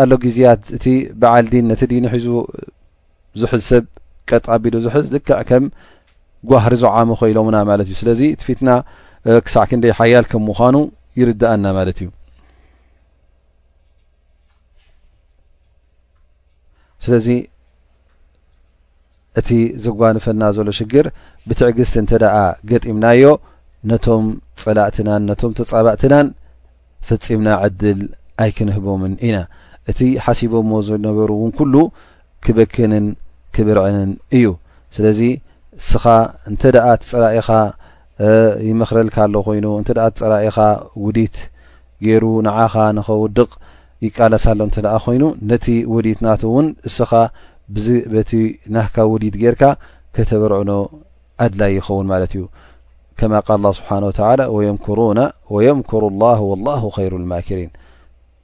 [0.04, 0.86] ኣሎ ግዜያት እቲ
[1.21, 2.28] በዓል ዲን ነቲ ዲን ሒዙ
[3.41, 3.86] ዝሕዝ ሰብ
[4.30, 5.65] ቀጥ ኣቢሉ ዝሕዝ ልክዕ ከም
[6.52, 8.69] ጓህሪዞዓመ ኸኢሎምና ማለት እዩ ስለዚ ትፊትና
[9.45, 10.76] ክሳዕ ክ ደይ ሓያል ከም ምዃኑ
[11.21, 12.10] ይርዳአና ማለት እዩ
[19.39, 19.50] እቲ
[19.86, 21.08] ዘጓንፈና ዘሎ ሽግር
[21.48, 22.36] ብትዕግዝቲ እንተደኣ
[22.69, 23.24] ገጢምናዮ
[23.89, 24.26] ነቶም
[24.63, 26.28] ፀላእትናን ነቶም ተፃባእትናን
[27.08, 28.00] ፈፂምና ዕድል
[28.43, 29.38] ኣይክንህቦምን ኢና
[29.91, 31.74] እቲ ሓሲቦዎ ዝነበሩ እውን ኩሉ
[32.45, 33.06] ክበክንን
[33.56, 34.45] ክብርዕንን እዩ
[34.95, 35.19] ስለዚ
[35.82, 36.04] እስኻ
[36.50, 37.50] እንተ ደኣ ትፀላኢኻ
[38.69, 40.58] ይመክረልካሎ ኮይኑ እንተኣ ትፀላኢኻ
[41.06, 41.38] ውዲት
[42.06, 43.52] ገይሩ ንዓኻ ንኸውድቕ
[44.06, 47.12] ይቃለሳሎ እንተ ኣ ኮይኑ ነቲ ውዲት ናቱ እውን እስኻ
[48.15, 48.32] በቲ
[48.75, 49.63] ናህካ ውዲት ጌርካ
[50.15, 50.71] ከተበርዕኖ
[51.45, 52.43] ኣድላይ ይኸውን ማለት እዩ
[53.19, 55.19] ከማ ቃል ስብሓ ወተላ ወየምኩሩና
[55.56, 57.71] ወየምኩሩ ኣላ ወላሁ ኸይሩ ልማክሪን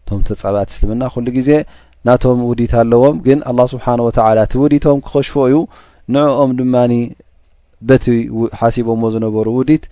[0.04, 1.50] እቶም ተፀባት እስልምና ኩሉ ግዜ
[2.08, 5.58] ናቶም ውዲት ኣለዎም ግን ኣ ስብሓ ወተዓላ እቲ ውዲቶም ክኸሽፎ እዩ
[6.14, 6.94] ንዕኦም ድማኒ
[7.90, 8.06] በቲ
[8.60, 9.84] ሓሲቦምዎ ዝነበሩ ውዲት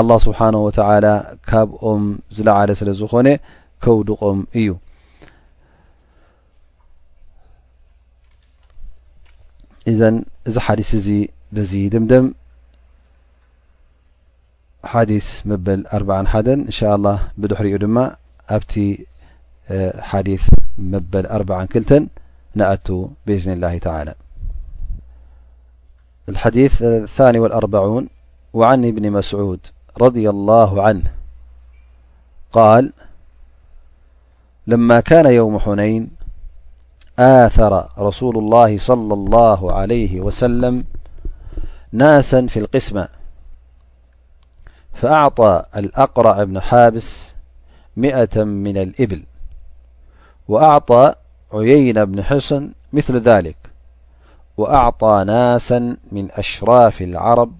[0.00, 1.06] ኣላه ስብሓነ ወተዓላ
[1.50, 2.04] ካብኦም
[2.38, 3.28] ዝለዓለ ስለ ዝኾነ
[3.84, 4.70] ከውድቆም እዩ
[9.86, 10.90] إذن ز حديث
[11.52, 12.34] بز دمدم
[14.84, 18.16] حديث مبلبعح نشاء الله بدحر دما
[18.54, 18.74] ابت
[20.10, 20.42] حديث
[20.78, 21.92] مبلبع كلت
[22.54, 22.88] نأت
[23.26, 24.14] بإذن الله تعالى
[26.28, 28.08] الحديث الثاني والأربعون
[28.54, 29.60] وعن بن مسعود
[30.00, 31.10] رضي الله عنه
[32.52, 32.92] قال
[34.66, 36.08] لما كان يوم حنين
[37.18, 40.84] آثر رسول الله صلى الله عليه وسلم
[41.92, 43.08] ناسا في القسمة
[44.92, 47.34] فأعطى الأقرأ بن حابس
[47.96, 49.22] مئة من الإبل
[50.48, 51.14] وأعطى
[51.54, 53.56] عيينا بن حسن مثل ذلك
[54.56, 57.52] و أعطى ناسا من أشراف العرب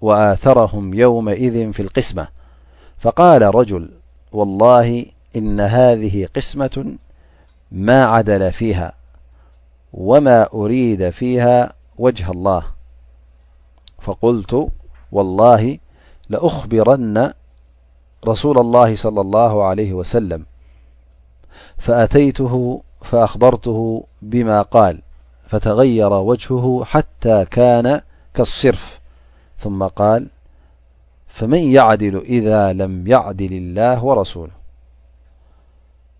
[0.00, 2.28] و آثرهم يومئذ في القسمة
[2.98, 3.90] فقال رجل
[4.32, 6.94] والله إن هذه قسمة
[7.72, 8.92] ما عدل فيها
[9.92, 12.62] وما أريد فيها وجه الله
[14.00, 14.70] فقلت
[15.12, 15.78] والله
[16.28, 17.32] لأخبرن
[18.26, 20.46] رسول الله صلى الله عليه وسلم
[21.78, 25.00] فأتيته فأخبرته بما قال
[25.48, 28.00] فتغير وجهه حتى كان
[28.34, 29.00] كالصرف
[29.58, 30.26] ثم قال
[31.28, 34.52] فمن يعدل إذا لم يعدل الله ورسوله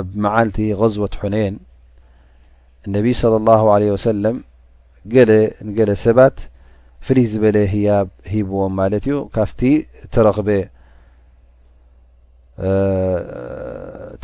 [0.00, 1.54] ብ مዓلت غزوة حنن
[2.88, 4.36] انቢ صلى الله عليه وسلم
[5.86, 6.36] ل ሰባት
[7.06, 9.60] ፍلይ ዝበل هያب ሂبዎም ማت ዩ ካፍቲ
[10.14, 10.48] تረክب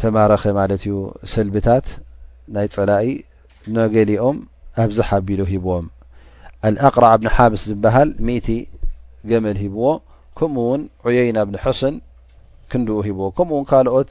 [0.00, 0.94] ተمرኸ ማ ዩ
[1.32, 1.86] ሰلبታት
[2.54, 3.08] ናይ ፀلኢ
[3.76, 4.36] نقሊኦም
[4.84, 5.84] ኣብزحቢሉ ሂبዎም
[6.68, 8.48] الأقرع ብن ሓምስ ዝبሃل 10ت
[9.28, 9.84] قመል هبዎ
[10.38, 11.94] كمኡ وን عييና ብنحسن
[12.70, 14.10] كንኡ ሂዎ ከምኡ ት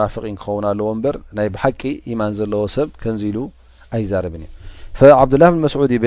[1.04, 1.48] በ ናይ
[1.82, 2.32] ቂ يማن
[2.64, 2.90] ዎ ሰብ
[3.30, 3.38] ኢሉ
[3.96, 4.34] ኣይዛርብ
[5.30, 6.06] بدله መስድ ይብ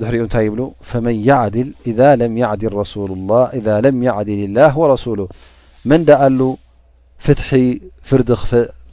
[0.00, 0.14] ر
[0.46, 0.60] يبل
[0.90, 5.18] فمن يعدل ل يعدل رسو الله ذا لم يعدل الله ورسول
[5.90, 6.40] منده ال
[7.26, 7.46] فتح
[8.08, 8.52] فرد ف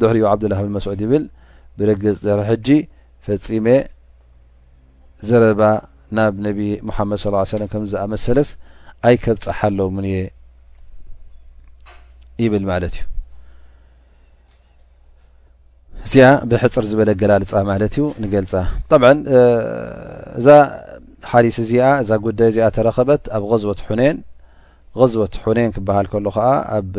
[0.00, 1.24] ድሕሪ ዓብዱላه ብመስዑድ ይብል
[1.78, 2.68] ብረግፅ ድሪ ሕጂ
[3.26, 3.66] ፈፂሜ
[5.28, 5.62] ዘረባ
[6.16, 6.58] ናብ ነቢ
[6.88, 8.48] መሓመድ ص ም ከምዝኣመሰለስ
[9.08, 10.18] ኣይከብፀሓለምን እየ
[12.44, 13.04] ይብል ማለት እዩ
[16.06, 18.52] እዚኣ ብሕፅር ዝበለ ገላልፃ ማለት እዩ ንገልፃ
[18.90, 19.02] طብ
[20.40, 20.46] እዛ
[21.30, 24.16] ሓዲስ እዚኣ እዛ ጉዳይ እዚኣ ተረኸበት ኣብ غዝወት ሑነን
[24.98, 26.46] غዝበት ሑነን ክበሃል ከሎ ከዓ
[26.76, 26.92] ኣብ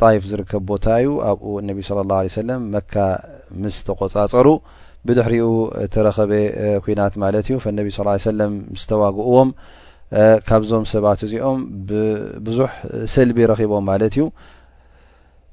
[0.00, 2.94] ጣይፍ ዝርከብ ቦታ እዩ ኣብኡ እነቢ صለ ላه ለه ሰለም መካ
[3.62, 4.48] ምስ ተቆፃፀሩ
[5.06, 5.44] ብድሕሪኡ
[5.84, 6.32] እተረኸበ
[6.84, 9.48] ኩናት ማለት እዩ ፈነቢ ስ ሰለም ምስተዋግእዎም
[10.48, 11.58] ካብዞም ሰባት እዚኦም
[12.46, 12.70] ብዙሕ
[13.14, 14.24] ሰልቢ ረኺቦም ማለት እዩ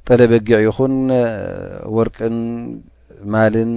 [0.07, 0.95] ጠለበጊዕ ይኹን
[1.97, 2.37] ወርቅን
[3.33, 3.73] ማልን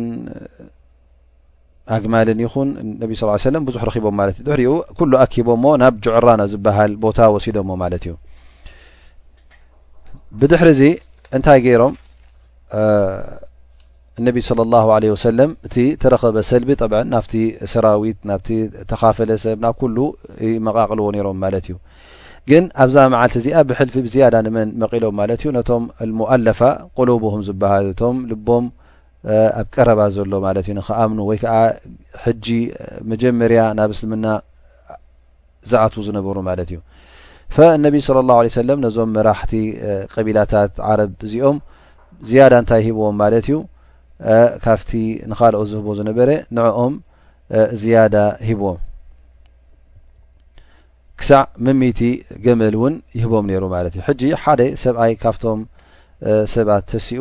[1.96, 2.68] ኣግማልን ይኹን
[3.00, 7.70] ነብ ስ ለ ብዙሕ ረኪቦም ማለት እዩ ድሕሪኡ ኩሉ ኣኪቦሞ ናብ ጀዕራና ዝበሃል ቦታ ወሲዶሞ
[7.82, 8.14] ማለት እዩ
[10.40, 10.80] ብድሕሪዚ
[11.38, 11.94] እንታይ ገይሮም
[14.20, 17.32] እነቢ صለى الላه عለه ሰለም እቲ ተረኸበ ሰልቢ ብ ናፍቲ
[17.72, 18.48] ሰራዊት ናፍቲ
[18.90, 19.96] ተካፈለሰብ ናብ ኩሉ
[20.66, 21.74] መቃቅልዎ ነይሮም ማለት እዩ
[22.50, 25.84] ግን ኣብዛ መዓልቲ እዚኣ ብሕልፊ ብዝያዳ ንመን መቒሎም ማለት እዩ ነቶም
[26.20, 26.60] ሙአለፋ
[27.00, 28.64] ቁልቦም ዝበሃልቶም ልቦም
[29.60, 31.54] ኣብ ቀረባ ዘሎ ማለት እዩ ንከኣምኑ ወይ ከዓ
[32.24, 32.46] ሕጂ
[33.10, 34.26] መጀመርያ ናብ እስልምና
[35.70, 36.78] ዝኣት ዝነበሩ ማለት እዩ
[37.54, 39.52] ፈእነቢዪ ለ ላ ለ ሰለም ነዞም መራሕቲ
[40.14, 41.56] ቀቢላታት ዓረብ እዚኦም
[42.28, 43.56] ዝያዳ እንታይ ሂብዎም ማለት እዩ
[44.66, 44.90] ካፍቲ
[45.32, 46.94] ንካልኦ ዝህቦ ዝነበረ ንዕኦም
[47.82, 48.16] ዝያዳ
[48.48, 48.80] ሂቦዎም
[51.20, 52.00] ክሳዕ መሚቲ
[52.44, 55.60] ገመል እውን ይህቦም ነይሩ ማለት እዩ ሕጂ ሓደ ሰብኣይ ካብቶም
[56.54, 57.20] ሰባት ተሲኡ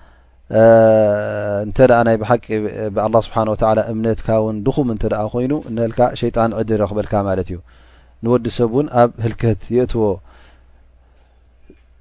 [1.65, 2.45] እንተ ናይ ብቂ
[2.95, 3.37] ብ ስብሓ
[3.91, 4.21] እምነት
[4.55, 4.97] ን ድኹም እ
[5.33, 7.59] ኮይኑ ነል ሸጣን ዕድል ረክበልካ ማለት እዩ
[8.23, 10.03] ንወዲ ሰብ ውን ኣብ ህልከት የእትዎ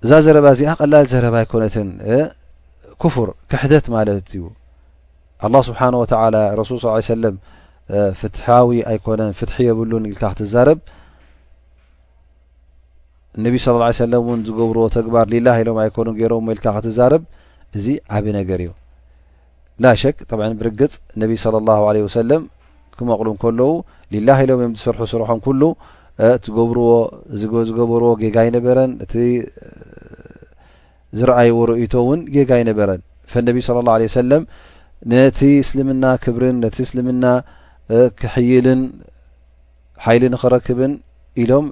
[0.05, 1.89] እዛ ዘረባ እዚኣ ቀላል ዘረባ ይኮነትን
[3.15, 4.43] ፍር ክሕደት ማለት እዩ
[5.69, 5.81] ስብሓ
[7.09, 7.35] ሱ ለ
[8.21, 10.79] ፍትዊ ኣይኮነን ፍት የብሉን ኢል ትዛረብ
[13.45, 13.57] ነቢ
[14.13, 17.23] ለ ን ዝገብርዎ ተግባር ላ ኢሎም ኣይኮኑ ገይሮም ኢልካ ክትዛረብ
[17.79, 18.71] እዚ ዓብ ነገር እዩ
[19.83, 20.17] ላ ሸክ
[20.61, 22.43] ብርግፅ ነቢ صى اه عه ሰለም
[22.97, 23.69] ክመቕሉ ከለዉ
[24.15, 25.65] ሊላ ኢሎም እዮም ዝሰርሑ ስርሖም ሉ
[26.89, 26.93] ዎ
[27.69, 29.13] ዝገበርዎ ጌጋይነበረን እቲ
[31.19, 33.01] ዝረኣይዎ ርኢቶ እውን ጌጋ ይነበረን
[33.33, 34.43] ፈነቢ ص ه عيه ሰለም
[35.11, 37.25] ነቲ እስልምና ክብርን ነቲ እስልምና
[38.21, 38.81] ክሕይልን
[40.05, 40.93] ሓይሊ ክረክብን
[41.43, 41.67] ኢሎም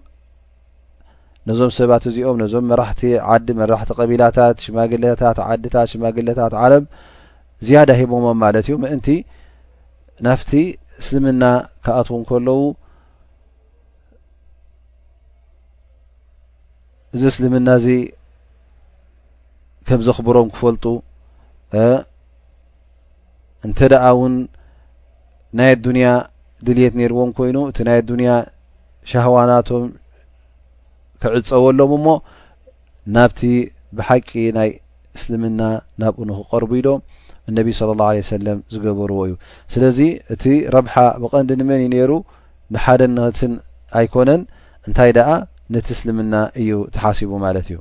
[1.48, 6.84] ነዞም ሰባት እዚኦም ነዞም መራቲዲ መራሕቲ ቀቢላታት ሽማግለታት ዓድታት ሽማግለታት ዓለም
[7.66, 9.08] ዝያዳ ሂቦሞም ማለት እዩ ምእንቲ
[10.26, 10.50] ናፍቲ
[11.02, 11.44] እስልምና
[11.84, 12.60] ክኣትዉ ከለዉ
[17.16, 17.86] እዚ እስልምና እዚ
[19.90, 20.84] ከም ዘኽብሮም ክፈልጡ
[23.66, 24.34] እንተ ደኣ እውን
[25.60, 26.08] ናይ ዱንያ
[26.66, 28.30] ድልየት ነይርዎም ኮይኑ እቲ ናይ ኣዱንያ
[29.10, 29.86] ሻሃዋናቶም
[31.22, 32.08] ክዕፀወሎም ሞ
[33.14, 33.40] ናብቲ
[33.98, 34.70] ብሓቂ ናይ
[35.16, 35.60] እስልምና
[36.00, 37.00] ናብኡ ንክቀርቡ ኢ ዶም
[37.50, 39.34] እነቢ ስለ ላ ለ ሰለም ዝገበርዎ እዩ
[39.72, 39.98] ስለዚ
[40.34, 42.10] እቲ ረብሓ ብቐንዲ ንመን እዩ ነይሩ
[42.74, 43.52] ንሓደ ንክትን
[44.00, 44.42] ኣይኮነን
[44.88, 45.28] እንታይ ደኣ
[45.74, 47.78] ነቲ እስልምና እዩ ተሓሲቡ ማለት እዩ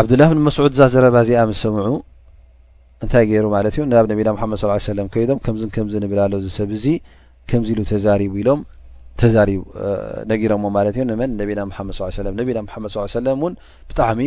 [0.00, 1.86] ዓብዱላህ ንመስዑድ እዛ ዘረባ እዚኣ ምሰምዑ
[3.04, 4.58] እንታይ ገይሩ ማለት እዩ ናብ ነቢና መድ
[4.90, 6.86] ሰለም ከይዶም ከምዝን ከምዝ ንብላሎ ዝሰብ እዚ
[7.50, 8.60] ከምዚ ኢሉ ተዛሪቡ ኢሎም
[9.20, 9.60] ተዛሪቡ
[10.30, 13.54] ነጊሮዎ ማለት እዮ መን ነቢና መድ ለ ነቢና መድ ሰለም እን
[13.90, 14.20] ብጣዕሚ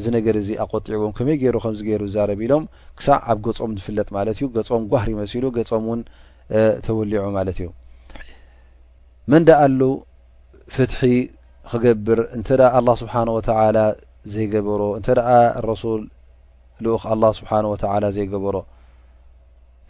[0.00, 2.64] እዚ ነገር እዚ ኣቆጢዕዎም ከመይ ገይሩ ከምገይሩ ዛረብ ሎም
[2.98, 6.02] ክሳዕ ኣብ ገጾም ዝፍለጥ ማለት እዩ ገጾም ጓህር ይመሲሉ ገጾም ውን
[6.86, 7.68] ተወሊዑ ማለት እዩ
[9.32, 9.80] መንዳ ኣሉ
[10.74, 11.00] ፍትሒ
[11.72, 12.48] ክገብር እንተ
[12.88, 13.78] ላ ስብሓን ወተላ
[14.34, 15.08] ዘይገበሮ እንተ
[15.68, 16.04] ረሱል
[16.84, 16.96] ልኡ
[17.40, 18.56] ስብሓ ወተላ ዘይገበሮ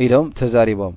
[0.07, 0.97] ኢሎም ተዛሪቦም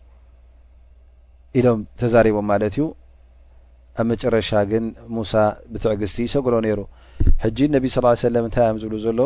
[1.59, 2.83] ኢሎም ተዛሪቦም ማለት እዩ
[4.01, 4.83] ኣብ መጨረሻ ግን
[5.15, 5.31] ሙሳ
[5.71, 6.79] ብትዕግዝቲ ሰጉሎ ነይሩ
[7.43, 9.19] ሕጂ ነቢ ስ ሰለም እንታይ እዮም ዝብሉ ዘሎ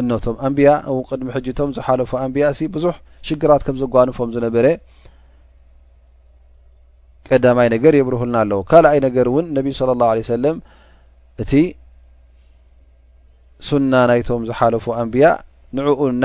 [0.00, 2.94] እነቶም ኣንብያ ው ቅድሚ ሕጂቶም ዝሓለፉ ኣንቢያ እሲ ብዙሕ
[3.28, 4.66] ሽግራት ከም ዘጓንፎም ዝነበረ
[7.28, 10.56] ቀዳማይ ነገር የብርህልና ኣለዉ ካልኣይ ነገር እውን ነቢ ስለ ላه ለ ሰለም
[11.42, 11.52] እቲ
[13.68, 15.26] ሱና ናይቶም ዝሓለፉ ኣንብያ
[15.78, 16.24] ንዑኡና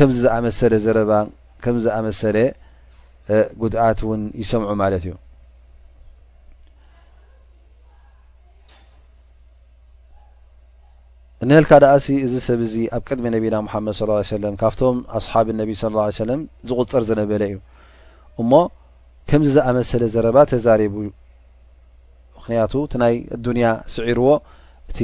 [0.00, 1.10] ከምዚ ዝኣመሰለ ዘረባ
[1.64, 2.36] ከም ዝኣመሰለ
[3.62, 5.12] ጉድዓት ውን ይሰምዑ ማለት እዩ
[11.50, 11.94] ንልካ ዳኣ
[12.26, 16.40] እዚ ሰብ ዚ ኣብ ቅድሚ ነቢና መድ ለም ካብቶም ኣስሓብ ነቢ ለ ለም
[16.70, 17.58] ዝቁፅር ዝነበለ እዩ
[18.40, 18.52] እሞ
[19.30, 20.96] ከምዚ ዝኣመሰለ ዘረባ ተዛሪቡ
[22.38, 24.30] ምክንያቱ እቲናይ ዱንያ ስዒርዎ
[24.92, 24.98] እቲ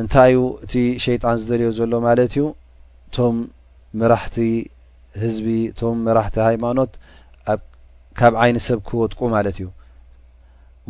[0.00, 0.74] እንታይ ዩ እቲ
[1.06, 2.46] ሸይጣን ዝደልዮ ዘሎ ማለት እዩ
[3.16, 3.36] ቶም
[4.00, 4.36] መራሕቲ
[5.22, 6.92] ህዝቢ እቶም መራሕቲ ሃይማኖት
[8.18, 9.66] ካብ ዓይነሰብ ክወጥቁ ማለት እዩ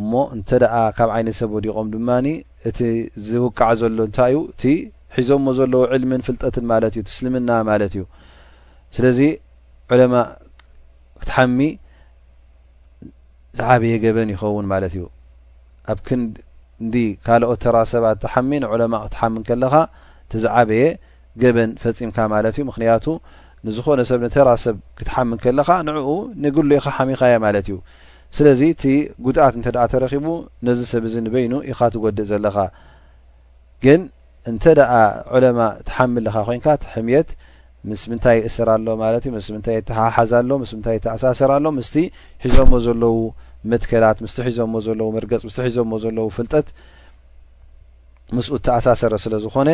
[0.01, 2.27] እሞ እንተደኣ ካብ ዓይነሰብ ወዲቆም ድማኒ
[2.68, 2.79] እቲ
[3.29, 4.64] ዝውቃዓ ዘሎ እንታይ ዩ እቲ
[5.16, 8.03] ሒዞሞ ዘለዎ ዕልምን ፍልጠትን ማለት እዩ ትስልምና ማለት እዩ
[8.97, 9.18] ስለዚ
[9.93, 10.14] ዑለማ
[11.22, 11.59] ክትሓሚ
[13.59, 15.05] ዝዓበየ ገበን ይኸውን ማለት እዩ
[15.93, 16.97] ኣብ ክንንዲ
[17.27, 19.74] ካልኦት ተራ ሰባት ዝሓሚ ንዑለማ ክትሓሚ ከለኻ
[20.33, 20.83] ቲዝዓበየ
[21.43, 23.07] ገበን ፈፂምካ ማለት እዩምክንያቱ
[23.66, 26.09] ንዝኾነ ሰብ ንተራ ሰብ ክትሓምን ከለካ ንዕኡ
[26.45, 27.76] ንግሉ ኢካ ሓሚኻ እየ ማለት እዩ
[28.37, 28.84] ስለዚ እቲ
[29.24, 30.26] ጉድኣት እንተኣ ተረኺቡ
[30.66, 32.57] ነዚ ሰብ እዚ ንበይኑ ኢኻ ትጎድእ ዘለኻ
[33.84, 34.01] ግን
[34.51, 34.93] እንተ ደኣ
[35.37, 37.28] ዕለማ ትሓምልለካ ኮይንካ ሕምት
[37.91, 41.91] ምስ ምንታይ ይእስር ኣሎማለትእዩምስምታይ ተሃሓዝኣሎ ምስታይ ተኣሳሰርኣሎ ምስ
[42.45, 43.16] ሒዘሞ ዘለው
[43.72, 46.66] መትከላት ምስ ሒዘሞ ዘለው መርገፅ ምስ ሒዘሞ ዘለው ፍልጠት
[48.37, 49.68] ምስኡ ተኣሳሰረ ስለዝኮነ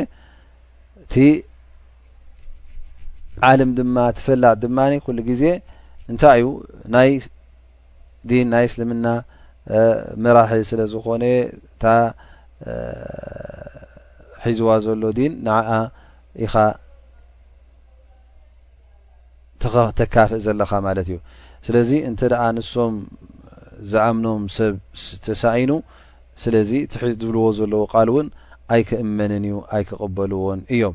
[3.51, 5.45] ዓለም ድማ ትፈላጥ ድማኒ ኩሉ ግዜ
[6.13, 6.49] እንታይ እዩ
[6.95, 7.11] ናይ
[8.31, 9.07] ዲን ናይ እስልምና
[10.25, 11.85] መራሒ ስለ ዝኮነ እታ
[14.45, 15.71] ሒዝዋ ዘሎ ዲን ንኣ
[16.47, 16.55] ኢኻ
[19.99, 21.19] ተካፍእ ዘለኻ ማለት እዩ
[21.67, 22.95] ስለዚ እንተ ደኣ ንሶም
[23.91, 24.75] ዝኣምኖም ሰብ
[25.27, 25.73] ተሳኢኑ
[26.43, 28.27] ስለዚ እቲዝብልዎ ዘለዎ ቃል እውን
[28.75, 30.95] ኣይክእመንን እዩ ኣይክቕበልዎን እዮም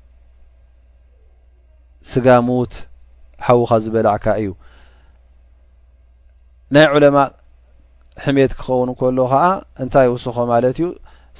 [2.09, 2.73] ስጋ ምውት
[3.47, 4.49] ሓዉካ ዝበላዕካ እዩ
[6.75, 7.17] ናይ ዑለማ
[8.25, 9.43] ሕሜት ክኸውን ከሎ ከዓ
[9.83, 10.87] እንታይ ውስኮ ማለት እዩ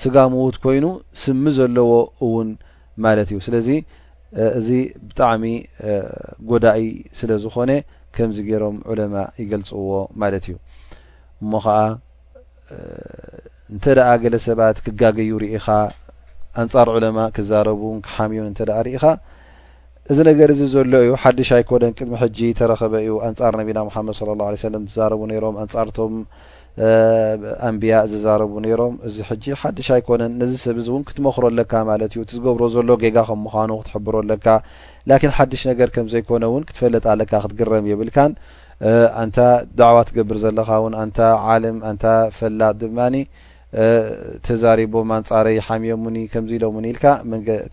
[0.02, 0.86] ስጋ ምውት ኮይኑ
[1.22, 1.94] ስሚ ዘለዎ
[2.26, 2.50] እውን
[3.06, 3.70] ማለት እዩ ስለዚ
[4.60, 4.68] እዚ
[5.08, 5.44] ብጣዕሚ
[6.50, 6.82] ጎዳኢ
[7.20, 7.72] ስለ ዝኮነ
[8.16, 9.90] ከምዚ ገይሮም ዑለማ ይገልፅዎ
[10.22, 10.56] ማለት እዩ
[11.42, 11.76] እሞ ከዓ
[13.74, 15.68] እንተደኣ ገለ ሰባት ክጋገዩ ርኢኻ
[16.62, 19.04] ኣንፃር ዑለማ ክዛረቡውን ክሓምዮን እንተ ርኢኻ
[20.12, 24.32] እዚ ነገር እዚ ዘሎ እዩ ሓድሽ ኣይኮነን ቅድሚ ሕጂ ተረኸበ እዩ ኣንጻር ነቢና ምሓመድ ለ
[24.40, 26.16] ላ ለ ለም ዝዛረቡ ነይሮም ኣንጻርቶም
[27.68, 32.22] ኣንብያ ዝዛረቡ ነይሮም እዚ ሕጂ ሓዱሽ ኣይኮነን ነዚ ሰብ እዚ እውን ክትመክሮ ኣለካ ማለት እዩ
[32.26, 34.48] እቲዝገብሮ ዘሎ ጌጋ ከም ምዃኑ ክትሕብሮ ኣለካ
[35.12, 38.34] ላኪን ሓድሽ ነገር ከም ዘይኮነ እውን ክትፈለጥ ኣለካ ክትግረም የብልካን
[39.22, 39.38] አንታ
[39.80, 41.20] ድዕዋ ትገብር ዘለካ እውን ኣንታ
[41.54, 42.06] ዓለም አንታ
[42.40, 43.16] ፈላጥ ድማኒ
[44.46, 47.06] ተዛሪቦ ማንፃረዪ ሓምዮ ሙኒ ከምዚ ኢሎሙን ኢልካ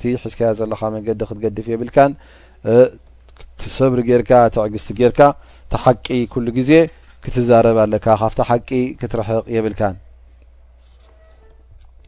[0.01, 2.13] ቲ ሕዝካያ ዘለኻ መንገዲ ክትገድፍ የብልካን
[3.79, 5.21] ሰብሪ ጌርካ ትዕግስቲ ጌርካ
[5.69, 6.71] እቲ ሓቂ ኩሉ ግዜ
[7.25, 8.71] ክትዛረብ ኣለካ ካብቲ ሓቂ
[9.01, 9.97] ክትርሕቕ የብልካን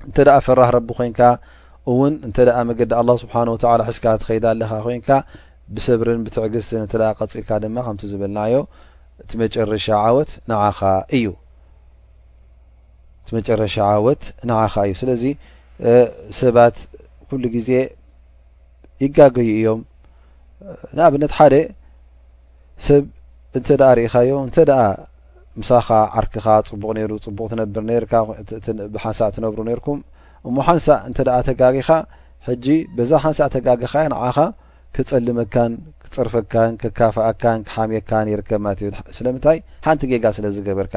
[0.08, 0.16] እንተ
[0.46, 1.20] ፈራህ ረቢ ኮይንካ
[1.92, 2.36] እውን እንተ
[2.68, 5.10] መንገዲ ኣ ስብሓን ወላ ሕዝካ ትከይድ ኣለካ ኮይንካ
[5.74, 8.54] ብሰብርን ብትዕግስት እንተ ቀፂርካ ድማ ከምቲ ዝብልናዮ
[9.22, 10.78] እቲ መጨረሻ ዓወት ንዓኻ
[11.18, 11.26] እዩ
[13.36, 13.76] መጨረሻ
[14.06, 15.24] ወት ንዓኻ እዩ ስለዚ
[16.40, 16.76] ሰባት
[17.28, 17.70] ኩሉ ግዜ
[19.04, 19.80] ይጋገዩ እዮም
[20.96, 21.54] ንኣብነት ሓደ
[22.86, 23.04] ሰብ
[23.58, 24.72] እንተኣ ርኢኻዮ እንተኣ
[25.60, 25.88] ምሳኻ
[26.20, 28.12] ዓርክኻ ፅቡቅ ነይሩ ፅቡቅ ትነብር ነርካ
[28.94, 30.00] ብሓንሳእ እትነብሩ ነይርኩም
[30.48, 31.88] እሞ ሓንሳእ እንተኣ ተጋጊኻ
[32.48, 32.66] ሕጂ
[32.96, 34.36] በዛ ሓንሳእ ተጋግኻ ንዓኻ
[34.96, 35.72] ክፀልመካን
[36.02, 40.94] ክፅርፈካን ክካፍኣካን ክሓምየካን ይርከብ ማለት እዩ ስለምንታይ ሓንቲ ጌጋ ስለዝገበርካ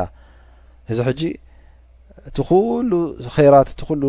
[0.91, 1.21] እዚ ሕጂ
[2.27, 2.37] እቲ
[2.89, 2.93] ሉ
[3.53, 4.03] ራት እቲ ሉ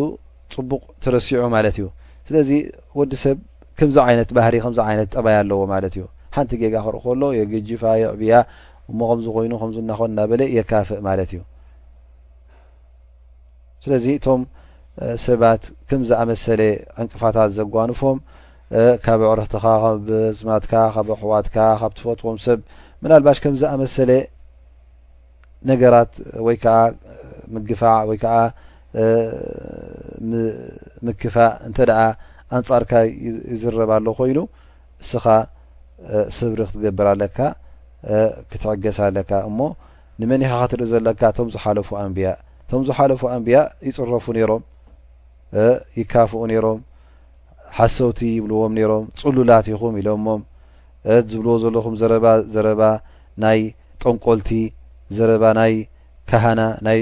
[0.53, 1.85] ፅቡቅ ትረሲዑ ማለት እዩ
[2.27, 2.49] ስለዚ
[2.99, 3.37] ወዲ ሰብ
[3.79, 6.03] ከምዚ ይነት ባህሪ ከምዚ ይነት ጠባይ ኣለዎ ማለት እዩ
[6.35, 8.33] ሓንቲ ጌጋ ክርእ ከሎ የግጅፋ የዕብያ
[8.91, 11.39] እሞ ከምዝኮይኑ ከምዝ ናኸ እና በለ የካፍእ ማለት እዩ
[13.83, 14.41] ስለዚ እቶም
[15.25, 16.61] ሰባት ከም ዝኣመሰለ
[17.01, 18.17] ዕንቅፋታት ዘጓንፎም
[19.05, 22.59] ካብ ዕረክትኻ ካብ ህፅማትካ ካብ ኣሕዋትካ ካብ ትፈትዎም ሰብ
[23.03, 24.11] ምናልባሽ ከምዝኣመሰለ
[25.71, 26.13] ነገራት
[26.45, 26.55] ወይ
[27.53, 29.03] ምግፋዕ ወይ ዓ
[31.07, 31.77] ምክፋእ እንተ
[32.57, 32.91] ኣንፃርካ
[33.53, 34.37] ይዝረባኣሎ ኮይኑ
[35.01, 35.25] ንስኻ
[36.37, 37.37] ስብሪ ክትገብር ኣለካ
[38.49, 39.59] ክትዕገስኣለካ እሞ
[40.19, 42.27] ንመኒ ኻ ክትርኢ ዘለካ እቶም ዝሓለፉ ኣንብያ
[42.63, 44.61] እቶም ዝሓለፉ ኣንብያ ይፅረፉ ነይሮም
[45.99, 46.79] ይካፍኡ ነይሮም
[47.77, 50.41] ሓሰውቲ ይብልዎም ነይሮም ፅሉላት ይኹም ኢሎሞም
[51.31, 51.95] ዝብልዎ ዘለኹም
[52.55, 52.81] ዘረባ
[53.43, 53.59] ናይ
[54.01, 54.49] ጠንቆልቲ
[55.17, 55.73] ዘረባ ናይ
[56.29, 57.01] ካህናናይ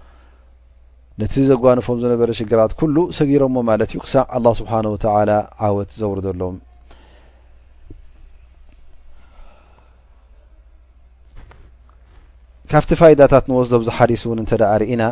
[1.19, 5.05] ነቲ ዘጓንፎም ዝነበረ ሽግራት ሉ ሰጊሮዎ ማለት እዩ ክሳዕ ه ስብሓ ወተ
[5.67, 6.55] ዓወት ዘውርደሎም
[12.71, 14.51] ካብቲ ፋይዳታት ንወስዶብ ዝሓዲስ እውን እተ
[14.81, 15.03] ርኢና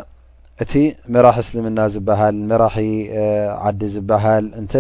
[0.63, 0.73] እቲ
[1.13, 2.77] መራሒ እስልምና ዝበሃል መራሒ
[3.67, 4.73] ዓዲ ዝበሃል እንተ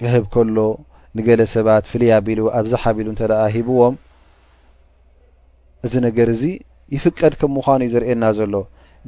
[0.00, 0.58] ክህብ ከሎ
[1.18, 3.08] ንገለ ሰባት ፍልያ ቢሉ ኣብዝሓቢሉ
[3.56, 3.94] ሂብዎም
[5.86, 6.42] እዚ ነገር እዚ
[6.96, 8.54] ይፍቀድ ከም ምዃኑ እዩ ዝርእየና ዘሎ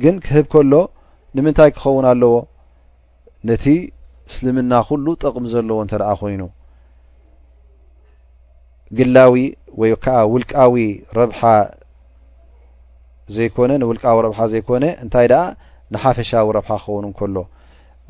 [0.02, 0.72] ግን ክህብ ከሎ
[1.36, 2.34] ንምንታይ ክኸውን ኣለዎ
[3.48, 3.64] ነቲ
[4.30, 6.42] እስልምና ኩሉ ጠቕሚ ዘለዎ እንተ ደኣ ኮይኑ
[8.98, 9.34] ግላዊ
[9.80, 10.74] ወይ ከዓ ውልቃዊ
[11.18, 11.40] ረብሓ
[13.36, 15.42] ዘይኮነ ንውልቃዊ ረብሓ ዘይኮነ እንታይ ደኣ
[15.94, 17.36] ንሓፈሻዊ ረብሓ ክኸውን እንከሎ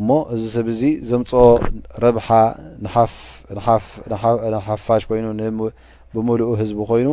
[0.00, 1.42] እሞ እዚ ሰብ እዚ ዘምፅኦ
[2.04, 2.28] ረብሓ
[4.54, 7.08] ንሓፋሽ ኮይኑ ንብምልኡ ህዝቢ ኮይኑ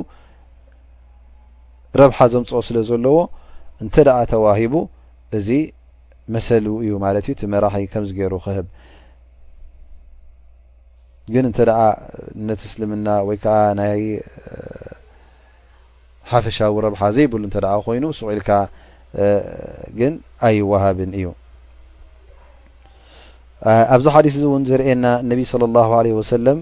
[2.02, 3.18] ረብሓ ዘምፅኦ ስለ ዘለዎ
[3.84, 4.74] እንተ ደ ተዋሂቡ
[5.38, 5.50] እዚ
[6.34, 8.68] መሰል እዩ ማለት እዩ እቲ መራሒ ከምዝገይሩ ክህብ
[11.34, 11.60] ግን እንተ
[12.48, 14.02] ነት እስልምና ወይ ከዓ ናይ
[16.32, 17.50] ሓፈሻዊ ረብሓ ዘይብሉ እ
[17.86, 18.42] ኮይኑ ስቁኢል
[20.00, 20.14] ግን
[20.48, 21.28] ኣይወሃብን እዩ
[23.96, 26.60] ኣብዚ ሓዲስ እውን ዝርኤየና ነቢ ለ ላ ለ ወሰለም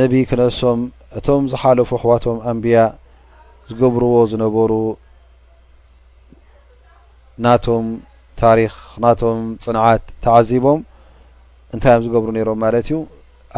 [0.00, 0.80] ነቢ ክነሶም
[1.18, 2.78] እቶም ዝሓለፉ ኣክዋቶም ኣምብያ
[3.68, 4.72] ዝገብርዎ ዝነበሩ
[7.44, 7.86] ናቶም
[8.42, 8.72] ታሪክ
[9.04, 10.80] ናቶም ፅንዓት ተعዚቦም
[11.74, 12.94] እንታይ ዮም ዝገብሩ ነሮም ማለት እዩ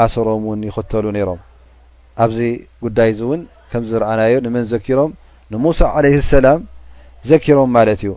[0.04, 1.40] ኣሰሮም ውን ይክተሉ ነይሮም
[2.24, 2.38] ኣብዚ
[2.84, 3.40] ጉዳይ እውን
[3.70, 5.10] ከምረኣናዮ ንመን ዘኪሮም
[5.52, 6.60] ንሙሳ عለ ሰላም
[7.30, 8.12] ዘኪሮም ማለት እዩ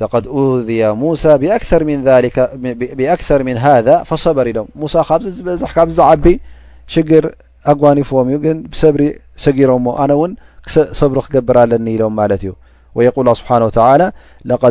[0.00, 0.24] ለقድ
[0.68, 6.24] ذي ሙሳ ብثር ن ሃذ فሰበር ኢሎም ሙሳ ካብዚ ዝበዝ ካ ዝዓቢ
[6.92, 7.24] ሽር
[7.70, 9.02] ኣጓኒፍዎም እዩ ግን ሰብሪ
[9.44, 9.70] ሰሮ
[10.02, 10.32] አነ ውን
[11.00, 12.52] ሰብሩ ክገብር ለኒ ኢሎም ማለት እዩ
[13.14, 14.10] ق ه ስብሓه و
[14.50, 14.62] لق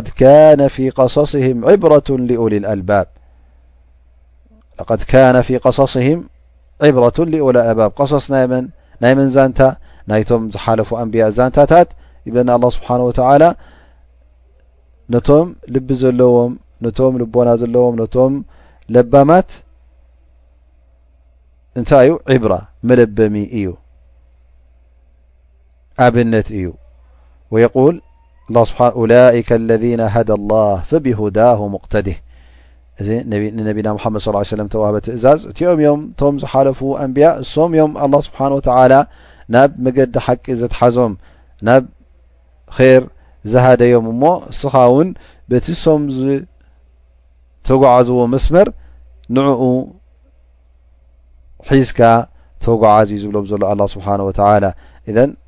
[0.74, 2.08] في قصصهም ዕብرة
[7.30, 8.24] لوል አልባ قصص
[9.02, 9.60] ናይ መንዛንታ
[10.10, 11.88] ናይቶም ዝሓለፉ ኣንቢያ ዛንታታት
[12.34, 13.10] ብለና الله ስብሓنه و
[15.12, 16.52] ነቶም ልቢ ዘለዎም
[16.84, 18.32] ነም ልቦና ዘለዎም ነቶም
[18.94, 19.48] ለባማት
[21.78, 22.52] እንታይዩ ዕብر
[22.88, 23.66] መለበሚ እዩ
[26.00, 26.72] ኣብنت እዩ
[27.52, 28.00] ويول
[28.80, 32.16] ولئك الذين هدى الله فبهد ومقتده
[33.00, 33.08] እዚ
[33.68, 34.88] نبና محمد صلىاه عيه سم وه
[35.18, 37.24] እዛز እኦም يም ቶም ዝሓلፉ أنبي
[37.54, 38.92] ሶም يም الله سبحنه وتعل
[39.54, 41.12] ናብ مقዲ حቂ ዘتحዞም
[41.66, 41.82] ናብ
[42.76, 43.02] خر
[43.52, 44.24] ዝهدዮም ሞ
[44.58, 44.62] ስ
[44.96, 45.08] ውን
[45.50, 46.00] بቲ ሶም
[47.66, 48.66] تጓዓዝዎ مسመر
[49.34, 49.60] نعኡ
[51.68, 52.00] ሒዝك
[52.64, 54.70] ተጓዓዝ بሎም ሎ الله سبحنه وتعلى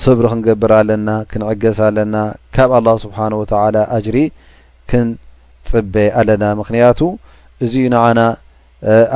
[0.00, 2.16] ሰብሪ ክንገብር ኣለና ክንዕገስ ኣለና
[2.54, 4.18] ካብ ኣላ ስብሓን ወተላ ኣጅሪ
[4.90, 7.00] ክንፅበ ኣለና ምክንያቱ
[7.64, 8.20] እዚ ንኣና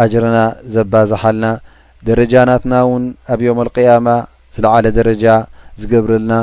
[0.02, 0.38] ኣጅርና
[0.74, 1.46] ዘባዝሓልና
[2.08, 3.04] ደረጃናትና እውን
[3.34, 4.08] ኣብ ዮም ኣልቅያማ
[4.56, 5.24] ዝለዓለ ደረጃ
[5.80, 6.34] ዝገብረልና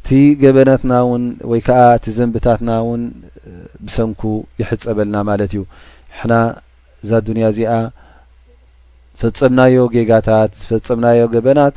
[0.00, 0.10] እቲ
[0.42, 3.02] ገበናትና ውን ወይ ከዓ እቲ ዘንብታትና እውን
[3.86, 4.20] ብሰንኩ
[4.60, 5.62] ይሕፀበልና ማለት እዩ
[6.18, 6.34] ሕና
[7.04, 7.72] እዛ ዱንያ እዚኣ
[9.20, 11.76] ዝፈፀምናዮ ጌጋታት ዝፈፀምናዮ ገበናት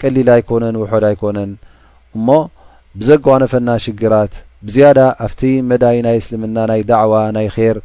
[0.00, 1.50] ቀሊል ኣይኮነን ውሑድ ኣይኮነን
[2.16, 2.28] እሞ
[3.00, 4.32] ብዘጓነፈና ሽግራት
[4.66, 5.40] ብዝያዳ ኣብቲ
[5.70, 7.78] መዳይ ናይ እስልምና ናይ ዳዕዋ ናይ ር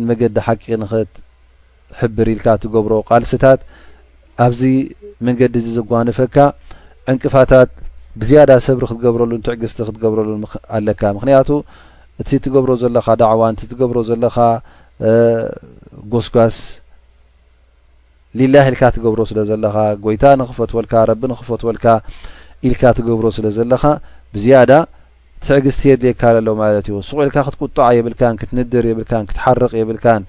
[0.00, 3.60] ንመገዲ ሓቂ ንክትሕብር ኢልካ እትገብሮ ቃልሲታት
[4.46, 4.60] ኣብዚ
[5.26, 6.36] መንገዲ እዚ ዘጓነፈካ
[7.10, 7.70] ዕንቅፋታት
[8.20, 10.42] ብዝያዳ ሰብሪ ክትገብረሉ ትዕግዝቲ ክትገብረሉን
[10.76, 11.48] ኣለካ ምክንያቱ
[12.22, 14.36] እቲ ትገብሮ ዘለኻ ዳዕዋ ቲ ትገብሮ ዘለኻ
[16.12, 16.56] ጎስጓስ
[18.40, 19.74] ሊላህ ኢልካ ትገብሮ ስለ ዘለኻ
[20.04, 21.86] ጎይታ ንክፈትወልካ ረቢ ንክፈትወልካ
[22.68, 23.82] ኢልካ ትገብሮ ስለ ዘለኻ
[24.34, 24.70] ብዝያዳ
[25.46, 30.22] ትዕግዝ ትየድልየካ ኣሎ ማለት እዩ ሱቅ ኢልካ ክትቁጣዕ የብልካን ክትንድር የብልካን ክትሓርቕ የብልካን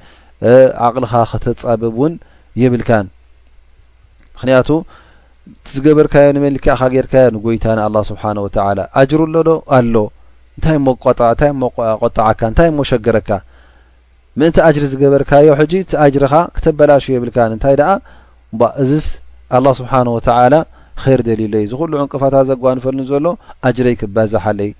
[0.87, 2.13] ዓቅልኻ ክትፀብብ እውን
[2.61, 3.05] የብልካን
[4.35, 4.69] ምክንያቱ
[5.67, 9.49] ትዝገበርካዮ ንመሊክኻ ጌርካዮ ንጎይታ ን ኣ ስብሓን ወተላ ኣጅር ኣሎዶ
[9.79, 9.95] ኣሎ
[10.57, 10.89] እንታይ ሞ
[11.49, 11.69] ይ ሞ
[12.03, 13.29] ቆጣዓካ እንታይ እሞ ሸግረካ
[14.39, 17.91] ምእንቲ ኣጅሪ ዝገበርካዮ ሕጂ እቲ ኣጅሪኻ ክተበላሽ የብልካ እንታይ ደኣ
[18.83, 19.07] እዚስ
[19.55, 20.53] ኣ ስብሓን ወተላ
[21.03, 23.25] ኸይር ደሊለዩ ዝኩሉ ዕንቅፋታት ዘጓንፈሉኒ ዘሎ
[23.67, 24.71] ኣጅረይ ክበዛሓለይ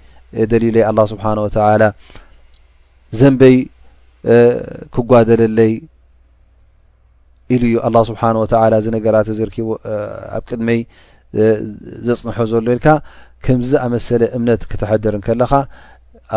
[0.51, 1.84] ደሊዩለይ ኣ ስብሓን ወተላ
[3.20, 3.56] ዘንበይ
[4.95, 5.74] ክጓደለለይ
[7.54, 9.68] ኢሉ እዩ ኣ ስብሓን ወተላ እዚ ነገራት ዝርኪቡ
[10.38, 10.82] ኣብ ቅድመይ
[12.08, 12.89] ዘፅንሖ ዘሎ ኢልካ
[13.45, 15.51] ከምዚ ኣመሰለ እምነት ክትሐድርን ከለኻ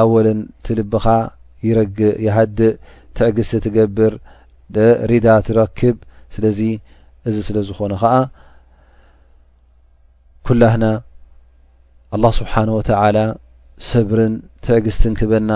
[0.01, 1.05] ኣወለን ትልብኻ
[1.67, 2.75] ይረግእ ይሃድእ
[3.19, 4.15] ትዕግስቲ ትገብር
[5.11, 5.97] ሪዳ ትረክብ
[6.35, 6.59] ስለዚ
[7.29, 8.13] እዚ ስለ ዝኾነ ከዓ
[10.47, 10.85] ኩላህና
[12.15, 13.17] ኣلله ስብሓنه وተل
[13.91, 15.51] ሰብርን ትዕግስትን ክበና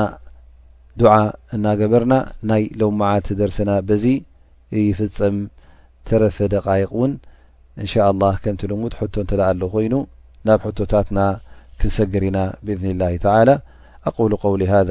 [1.00, 1.12] ድዓ
[1.54, 2.14] እናገበርና
[2.50, 4.04] ናይ ሎوመዓልቲ ደርسና በዚ
[4.98, 5.36] ፍፀም
[6.08, 7.12] ተረፈ ደቃيቅ እውን
[7.80, 9.94] እን ሻ لله ከም ልድ ቶ እተለኣ ሎ ኮይኑ
[10.48, 11.20] ናብ ቶታትና
[11.80, 13.10] ክሰግር ኢና ብእذن له
[13.48, 13.54] لى
[14.08, 14.16] ኣق
[14.52, 14.90] ውل ذ